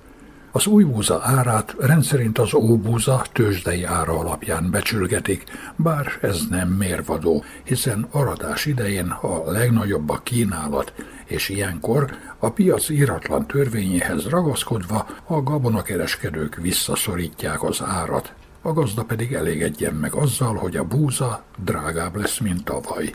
Az 0.52 0.66
új 0.66 0.84
búza 0.84 1.20
árát 1.22 1.74
rendszerint 1.78 2.38
az 2.38 2.54
óbúza 2.54 3.24
tőzsdei 3.32 3.84
ára 3.84 4.18
alapján 4.18 4.70
becsülgetik, 4.70 5.44
bár 5.76 6.18
ez 6.22 6.40
nem 6.50 6.68
mérvadó, 6.68 7.44
hiszen 7.64 8.06
aratás 8.10 8.66
idején 8.66 9.08
a 9.08 9.50
legnagyobb 9.50 10.10
a 10.10 10.20
kínálat, 10.22 10.92
és 11.24 11.48
ilyenkor 11.48 12.10
a 12.38 12.50
piac 12.50 12.88
íratlan 12.88 13.46
törvényéhez 13.46 14.28
ragaszkodva 14.28 15.06
a 15.26 15.42
gabonakereskedők 15.42 16.54
visszaszorítják 16.54 17.62
az 17.62 17.82
árat 17.82 18.32
a 18.68 18.72
gazda 18.72 19.04
pedig 19.04 19.32
elégedjen 19.32 19.94
meg 19.94 20.14
azzal, 20.14 20.54
hogy 20.54 20.76
a 20.76 20.84
búza 20.84 21.42
drágább 21.64 22.16
lesz, 22.16 22.38
mint 22.38 22.64
tavaly. 22.64 23.12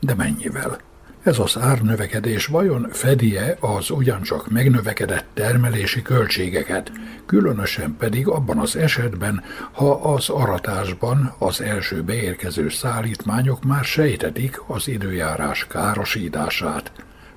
De 0.00 0.14
mennyivel? 0.14 0.78
Ez 1.22 1.38
az 1.38 1.58
árnövekedés 1.58 2.46
vajon 2.46 2.88
fedie 2.90 3.56
az 3.60 3.90
ugyancsak 3.90 4.50
megnövekedett 4.50 5.24
termelési 5.34 6.02
költségeket, 6.02 6.92
különösen 7.26 7.96
pedig 7.98 8.28
abban 8.28 8.58
az 8.58 8.76
esetben, 8.76 9.42
ha 9.72 9.90
az 9.90 10.28
aratásban 10.28 11.34
az 11.38 11.60
első 11.60 12.02
beérkező 12.02 12.68
szállítmányok 12.68 13.64
már 13.64 13.84
sejtetik 13.84 14.62
az 14.66 14.88
időjárás 14.88 15.66
károsítását, 15.66 16.92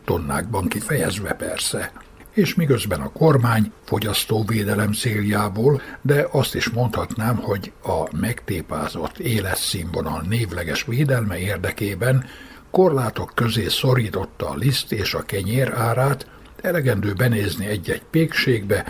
tonnákban 0.05 0.67
kifejezve 0.67 1.33
persze 1.33 1.91
és 2.31 2.55
miközben 2.55 3.01
a 3.01 3.11
kormány 3.11 3.71
fogyasztóvédelem 3.85 4.91
céljából, 4.91 5.81
de 6.01 6.27
azt 6.31 6.55
is 6.55 6.69
mondhatnám, 6.69 7.35
hogy 7.35 7.71
a 7.83 8.17
megtépázott 8.17 9.19
életszínvonal 9.19 10.23
névleges 10.29 10.83
védelme 10.85 11.39
érdekében 11.39 12.25
korlátok 12.71 13.31
közé 13.35 13.67
szorította 13.67 14.49
a 14.49 14.55
liszt 14.55 14.91
és 14.91 15.13
a 15.13 15.21
kenyér 15.21 15.73
árát, 15.73 16.27
elegendő 16.61 17.13
benézni 17.13 17.65
egy-egy 17.65 18.03
pékségbe, 18.03 18.85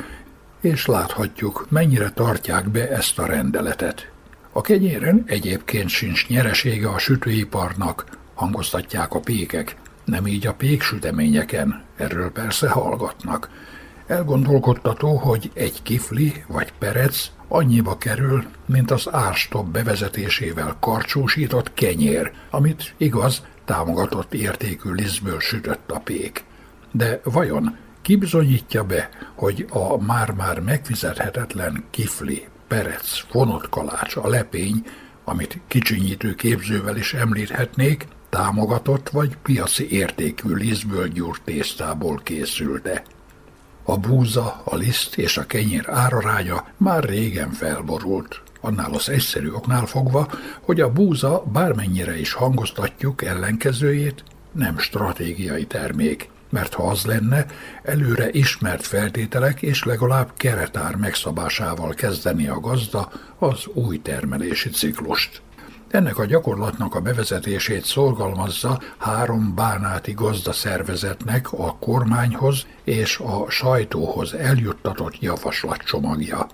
és 0.61 0.85
láthatjuk, 0.85 1.65
mennyire 1.69 2.09
tartják 2.09 2.69
be 2.69 2.89
ezt 2.89 3.19
a 3.19 3.25
rendeletet. 3.25 4.11
A 4.51 4.61
kenyéren 4.61 5.23
egyébként 5.25 5.89
sincs 5.89 6.27
nyeresége 6.27 6.89
a 6.89 6.99
sütőiparnak, 6.99 8.05
hangoztatják 8.33 9.13
a 9.13 9.19
pékek, 9.19 9.75
nem 10.05 10.27
így 10.27 10.47
a 10.47 10.53
péksüteményeken, 10.53 11.83
erről 12.01 12.31
persze 12.31 12.69
hallgatnak. 12.69 13.49
Elgondolkodtató, 14.07 15.15
hogy 15.15 15.51
egy 15.53 15.81
kifli 15.83 16.43
vagy 16.47 16.73
perec 16.79 17.29
annyiba 17.47 17.97
kerül, 17.97 18.45
mint 18.65 18.91
az 18.91 19.07
árstop 19.11 19.67
bevezetésével 19.67 20.77
karcsúsított 20.79 21.73
kenyér, 21.73 22.31
amit 22.49 22.93
igaz, 22.97 23.43
támogatott 23.65 24.33
értékű 24.33 24.91
lisztből 24.91 25.39
sütött 25.39 25.91
a 25.91 25.99
pék. 25.99 26.43
De 26.91 27.19
vajon 27.23 27.77
ki 28.01 28.15
bizonyítja 28.15 28.83
be, 28.83 29.09
hogy 29.35 29.65
a 29.69 30.03
már-már 30.03 30.59
megfizethetetlen 30.59 31.83
kifli, 31.89 32.47
perec, 32.67 33.19
fonott 33.29 33.69
kalács, 33.69 34.15
a 34.15 34.27
lepény, 34.27 34.85
amit 35.23 35.59
kicsinyítő 35.67 36.33
képzővel 36.33 36.97
is 36.97 37.13
említhetnék, 37.13 38.07
támogatott 38.31 39.09
vagy 39.09 39.37
piaci 39.37 39.89
értékű 39.89 40.53
lisztből 40.53 41.07
gyúrt 41.07 41.41
tésztából 41.41 42.21
készülte. 42.23 43.03
A 43.83 43.97
búza, 43.97 44.61
a 44.63 44.75
liszt 44.75 45.17
és 45.17 45.37
a 45.37 45.45
kenyér 45.45 45.89
áraránya 45.89 46.67
már 46.77 47.03
régen 47.03 47.51
felborult, 47.51 48.41
annál 48.61 48.93
az 48.93 49.09
egyszerű 49.09 49.51
oknál 49.51 49.85
fogva, 49.85 50.27
hogy 50.61 50.81
a 50.81 50.91
búza 50.91 51.43
bármennyire 51.51 52.19
is 52.19 52.33
hangoztatjuk 52.33 53.23
ellenkezőjét, 53.23 54.23
nem 54.51 54.77
stratégiai 54.77 55.65
termék, 55.65 56.29
mert 56.49 56.73
ha 56.73 56.83
az 56.83 57.05
lenne, 57.05 57.45
előre 57.83 58.29
ismert 58.29 58.87
feltételek 58.87 59.61
és 59.61 59.83
legalább 59.83 60.31
keretár 60.37 60.95
megszabásával 60.95 61.93
kezdeni 61.93 62.47
a 62.47 62.59
gazda 62.59 63.11
az 63.39 63.65
új 63.73 64.01
termelési 64.01 64.69
ciklust. 64.69 65.41
Ennek 65.91 66.17
a 66.17 66.25
gyakorlatnak 66.25 66.95
a 66.95 66.99
bevezetését 66.99 67.85
szorgalmazza 67.85 68.81
három 68.97 69.55
bánáti 69.55 70.11
gazdaszervezetnek 70.11 71.51
a 71.51 71.77
kormányhoz 71.79 72.65
és 72.83 73.17
a 73.17 73.49
sajtóhoz 73.49 74.33
eljuttatott 74.33 75.19
javaslatcsomagja. 75.19 76.47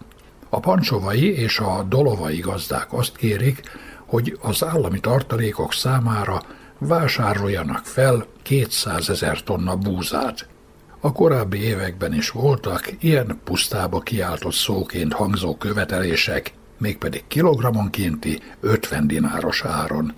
A 0.49 0.59
pancsovai 0.59 1.35
és 1.35 1.59
a 1.59 1.83
dolovai 1.83 2.39
gazdák 2.39 2.93
azt 2.93 3.15
kérik, 3.15 3.61
hogy 4.05 4.37
az 4.41 4.63
állami 4.63 4.99
tartalékok 4.99 5.73
számára 5.73 6.41
vásároljanak 6.77 7.85
fel 7.85 8.25
200 8.41 9.09
ezer 9.09 9.43
tonna 9.43 9.75
búzát. 9.75 10.47
A 10.99 11.11
korábbi 11.11 11.59
években 11.59 12.13
is 12.13 12.29
voltak 12.29 12.91
ilyen 12.99 13.39
pusztába 13.43 13.99
kiáltott 13.99 14.53
szóként 14.53 15.13
hangzó 15.13 15.55
követelések, 15.55 16.53
mégpedig 16.77 17.23
kilogrammonkénti 17.27 18.41
50 18.59 19.07
dináros 19.07 19.63
áron. 19.65 20.13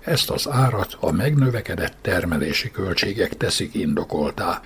Ezt 0.00 0.30
az 0.30 0.48
árat 0.50 0.96
a 1.00 1.12
megnövekedett 1.12 1.96
termelési 2.00 2.70
költségek 2.70 3.36
teszik 3.36 3.74
indokoltá. 3.74 4.60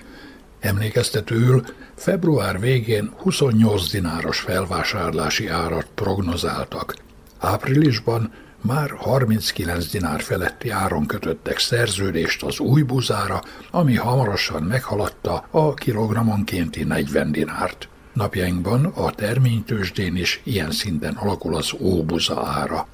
Emlékeztetőül 0.59 1.63
február 1.95 2.59
végén 2.59 3.11
28 3.17 3.91
dináros 3.91 4.39
felvásárlási 4.39 5.47
árat 5.47 5.87
prognozáltak. 5.95 6.95
Áprilisban 7.39 8.31
már 8.61 8.89
39 8.97 9.91
dinár 9.91 10.21
feletti 10.21 10.69
áron 10.69 11.05
kötöttek 11.05 11.59
szerződést 11.59 12.43
az 12.43 12.59
új 12.59 12.81
buzára, 12.81 13.41
ami 13.71 13.95
hamarosan 13.95 14.63
meghaladta 14.63 15.47
a 15.51 15.73
kilogrammonkénti 15.73 16.83
40 16.83 17.31
dinárt. 17.31 17.89
Napjainkban 18.13 18.85
a 18.85 19.11
terménytősdén 19.11 20.15
is 20.15 20.41
ilyen 20.43 20.71
szinten 20.71 21.13
alakul 21.13 21.55
az 21.55 21.73
óbuza 21.79 22.45
ára. 22.45 22.87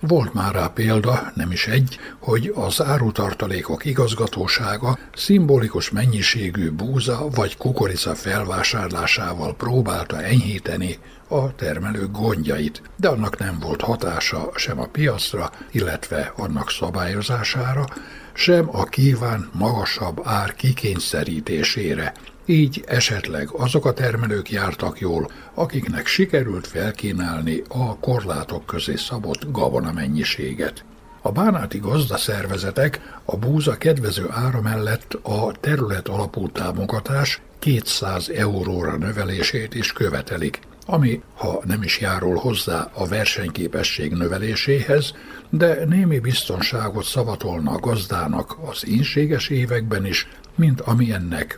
Volt 0.00 0.34
már 0.34 0.54
rá 0.54 0.66
példa, 0.66 1.32
nem 1.34 1.50
is 1.50 1.66
egy, 1.66 1.98
hogy 2.18 2.52
az 2.54 2.82
árutartalékok 2.82 3.84
igazgatósága 3.84 4.98
szimbolikus 5.14 5.90
mennyiségű 5.90 6.70
búza 6.70 7.28
vagy 7.34 7.56
kukorica 7.56 8.14
felvásárlásával 8.14 9.54
próbálta 9.54 10.22
enyhíteni 10.22 10.98
a 11.28 11.54
termelők 11.54 12.10
gondjait, 12.10 12.82
de 12.96 13.08
annak 13.08 13.38
nem 13.38 13.58
volt 13.58 13.80
hatása 13.80 14.50
sem 14.54 14.80
a 14.80 14.86
piacra, 14.86 15.50
illetve 15.70 16.32
annak 16.36 16.70
szabályozására, 16.70 17.84
sem 18.32 18.68
a 18.72 18.84
kíván 18.84 19.50
magasabb 19.52 20.20
ár 20.24 20.54
kikényszerítésére, 20.54 22.12
így 22.50 22.84
esetleg 22.86 23.48
azok 23.52 23.84
a 23.86 23.92
termelők 23.92 24.50
jártak 24.50 24.98
jól, 25.00 25.30
akiknek 25.54 26.06
sikerült 26.06 26.66
felkínálni 26.66 27.62
a 27.68 27.98
korlátok 27.98 28.66
közé 28.66 28.94
szabott 28.96 29.50
gabona 29.50 29.92
mennyiséget. 29.92 30.84
A 31.22 31.32
bánáti 31.32 31.78
gazdaszervezetek 31.78 33.20
a 33.24 33.36
búza 33.36 33.76
kedvező 33.76 34.26
ára 34.30 34.60
mellett 34.60 35.14
a 35.22 35.52
terület 35.60 36.08
alapú 36.08 36.48
támogatás 36.48 37.40
200 37.58 38.28
euróra 38.28 38.96
növelését 38.96 39.74
is 39.74 39.92
követelik, 39.92 40.60
ami, 40.86 41.22
ha 41.34 41.62
nem 41.64 41.82
is 41.82 42.00
járul 42.00 42.36
hozzá 42.36 42.90
a 42.94 43.06
versenyképesség 43.06 44.12
növeléséhez, 44.12 45.14
de 45.50 45.84
némi 45.84 46.18
biztonságot 46.18 47.04
szavatolna 47.04 47.70
a 47.70 47.78
gazdának 47.78 48.56
az 48.70 48.86
ínséges 48.86 49.48
években 49.48 50.06
is, 50.06 50.28
mint 50.54 50.80
ami 50.80 51.14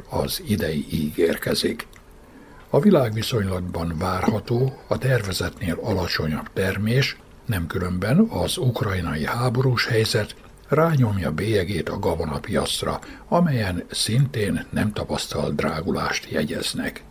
az 0.08 0.42
idei 0.46 0.86
ígérkezik. 0.90 1.86
A 2.70 2.80
világviszonylatban 2.80 3.94
várható 3.98 4.82
a 4.88 4.98
tervezetnél 4.98 5.78
alacsonyabb 5.82 6.52
termés, 6.52 7.16
nem 7.46 7.66
különben 7.66 8.18
az 8.18 8.56
ukrajnai 8.56 9.26
háborús 9.26 9.86
helyzet 9.86 10.34
rányomja 10.68 11.30
bélyegét 11.30 11.88
a 11.88 11.98
gabonapiacra, 11.98 13.00
amelyen 13.28 13.84
szintén 13.90 14.66
nem 14.70 14.92
tapasztalt 14.92 15.54
drágulást 15.54 16.30
jegyeznek. 16.30 17.04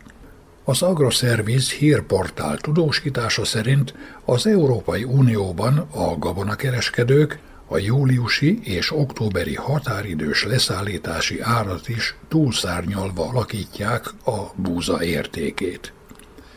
Az 0.64 0.82
Agroszerviz 0.82 1.70
hírportál 1.70 2.56
tudósítása 2.56 3.44
szerint 3.44 3.94
az 4.24 4.46
Európai 4.46 5.04
Unióban 5.04 5.78
a 5.78 6.18
gabonakereskedők 6.18 7.38
a 7.72 7.78
júliusi 7.78 8.58
és 8.62 8.92
októberi 8.92 9.54
határidős 9.54 10.44
leszállítási 10.44 11.40
árat 11.40 11.88
is 11.88 12.16
túlszárnyalva 12.28 13.28
alakítják 13.28 14.06
a 14.24 14.52
búza 14.54 15.04
értékét. 15.04 15.92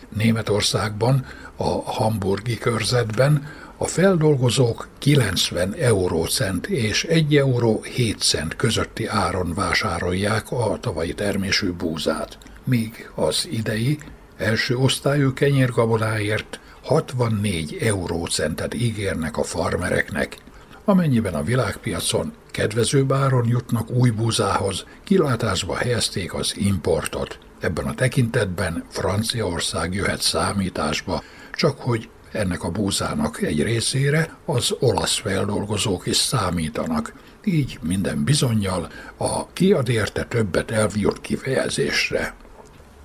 Németországban, 0.10 1.26
a 1.56 1.92
hamburgi 1.92 2.58
körzetben 2.58 3.48
a 3.78 3.88
feldolgozók 3.88 4.88
90 5.00 5.74
eurócent 5.74 6.68
és 6.68 7.04
1 7.04 7.36
euró 7.36 7.82
7 7.82 8.20
cent 8.20 8.56
közötti 8.56 9.06
áron 9.08 9.54
vásárolják 9.54 10.52
a 10.52 10.78
tavalyi 10.80 11.14
termésű 11.14 11.72
búzát, 11.72 12.38
míg 12.64 13.10
az 13.16 13.48
idei 13.52 13.98
első 14.38 14.78
osztályú 14.78 15.34
kenyérgabonáért 15.34 16.60
64 16.84 17.78
eurócentet 17.82 18.74
ígérnek 18.74 19.38
a 19.38 19.44
farmereknek, 19.44 20.38
amennyiben 20.86 21.34
a 21.34 21.44
világpiacon 21.44 22.34
kedvező 22.52 23.06
áron 23.10 23.48
jutnak 23.48 23.90
új 23.90 24.10
búzához, 24.10 24.86
kilátásba 25.04 25.76
helyezték 25.76 26.34
az 26.34 26.54
importot. 26.58 27.40
Ebben 27.60 27.86
a 27.86 27.94
tekintetben 27.94 28.84
Franciaország 28.90 29.94
jöhet 29.94 30.22
számításba, 30.22 31.24
csak 31.54 31.80
hogy 31.80 32.10
ennek 32.32 32.64
a 32.64 32.70
búzának 32.72 33.42
egy 33.42 33.64
részére 33.64 34.36
az 34.46 34.76
olasz 34.80 35.18
feldolgozók 35.18 36.06
is 36.06 36.18
számítanak, 36.18 37.14
így 37.44 37.80
minden 37.82 38.24
bizonyal 38.24 38.88
a 39.18 39.48
kiad 39.54 39.90
érte 39.90 40.24
többet 40.24 40.72
elvjut 40.72 41.22
kifejezésre. 41.22 42.36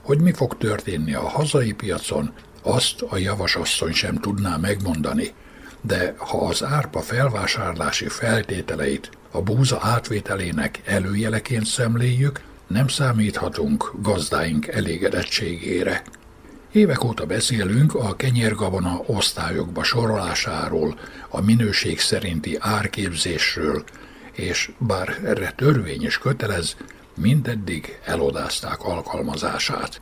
Hogy 0.03 0.21
mi 0.21 0.33
fog 0.33 0.57
történni 0.57 1.15
a 1.15 1.29
hazai 1.29 1.73
piacon, 1.73 2.33
azt 2.63 3.03
a 3.03 3.17
javasasszony 3.17 3.93
sem 3.93 4.17
tudná 4.17 4.57
megmondani, 4.57 5.33
de 5.81 6.15
ha 6.19 6.47
az 6.47 6.65
árpa 6.65 7.01
felvásárlási 7.01 8.09
feltételeit 8.09 9.11
a 9.31 9.43
búza 9.43 9.79
átvételének 9.83 10.81
előjeleként 10.85 11.67
szemléljük, 11.67 12.41
nem 12.67 12.89
számíthatunk 12.89 13.93
gazdáink 14.03 14.67
elégedettségére. 14.67 16.03
Évek 16.73 17.05
óta 17.05 17.27
beszélünk 17.27 17.95
a 17.95 18.17
kenyérgabona 18.17 19.01
osztályokba 19.07 19.83
sorolásáról, 19.83 20.99
a 21.29 21.41
minőség 21.41 22.01
szerinti 22.01 22.57
árképzésről, 22.61 23.85
és 24.33 24.71
bár 24.79 25.21
erre 25.25 25.53
törvény 25.57 26.05
is 26.05 26.19
kötelez, 26.19 26.77
mindeddig 27.17 27.99
elodázták 28.05 28.85
alkalmazását. 28.85 30.01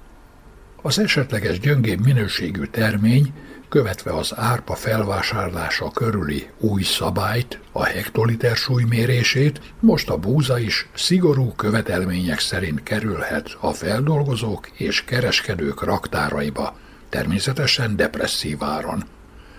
Az 0.83 0.99
esetleges 0.99 1.61
gyöngébb 1.61 2.05
minőségű 2.05 2.65
termény 2.65 3.33
követve 3.69 4.13
az 4.13 4.33
árpa 4.37 4.75
felvásárlása 4.75 5.91
körüli 5.91 6.49
új 6.59 6.83
szabályt, 6.83 7.61
a 7.73 7.85
hektoliter 7.85 8.57
súlymérését, 8.57 9.61
most 9.81 10.11
a 10.11 10.17
búza 10.17 10.59
is 10.59 10.89
szigorú 10.95 11.53
követelmények 11.53 12.39
szerint 12.39 12.83
kerülhet 12.83 13.57
a 13.61 13.73
feldolgozók 13.73 14.71
és 14.71 15.05
kereskedők 15.05 15.83
raktáraiba, 15.83 16.77
természetesen 17.09 17.97
depresszív 17.97 18.63
áron. 18.63 19.05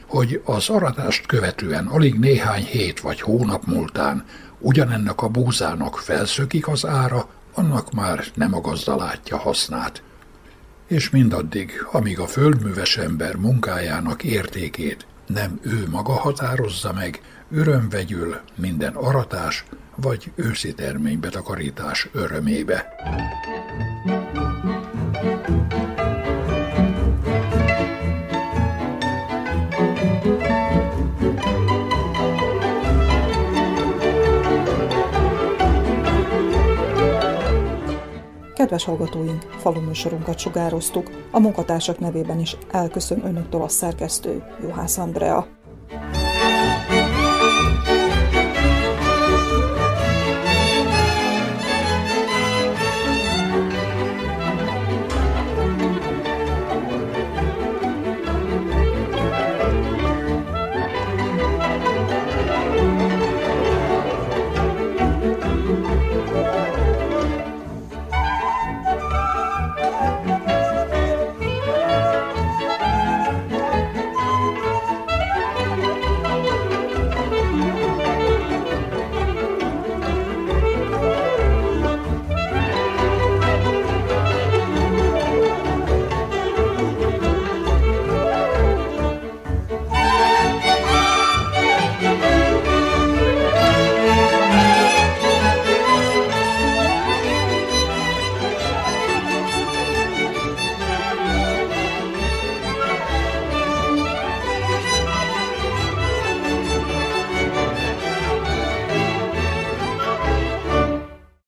Hogy 0.07 0.41
az 0.45 0.69
aratást 0.69 1.25
követően 1.25 1.87
alig 1.87 2.19
néhány 2.19 2.63
hét 2.63 2.99
vagy 2.99 3.21
hónap 3.21 3.65
múltán 3.65 4.25
ugyanennek 4.59 5.21
a 5.21 5.27
búzának 5.27 5.97
felszökik 5.97 6.67
az 6.67 6.85
ára, 6.85 7.29
annak 7.53 7.91
már 7.91 8.23
nem 8.33 8.53
a 8.53 8.61
gazda 8.61 8.95
látja 8.95 9.37
hasznát 9.37 10.01
és 10.89 11.09
mindaddig, 11.09 11.71
amíg 11.91 12.19
a 12.19 12.27
földműves 12.27 12.97
ember 12.97 13.35
munkájának 13.35 14.23
értékét 14.23 15.05
nem 15.27 15.59
ő 15.61 15.87
maga 15.89 16.11
határozza 16.11 16.93
meg, 16.93 17.21
örömvegyül 17.51 18.39
minden 18.55 18.93
aratás 18.93 19.65
vagy 19.95 20.31
őszi 20.35 20.73
terménybetakarítás 20.73 22.09
örömébe. 22.11 22.85
Kedves 38.69 38.87
hallgatóink, 38.87 39.41
faluműsorunkat 39.41 40.39
sugároztuk, 40.39 41.09
a 41.31 41.39
munkatársak 41.39 41.99
nevében 41.99 42.39
is 42.39 42.57
elköszön 42.71 43.25
önöktől 43.25 43.61
a 43.61 43.67
szerkesztő 43.67 44.43
Juhász 44.61 44.97
Andrea. 44.97 45.47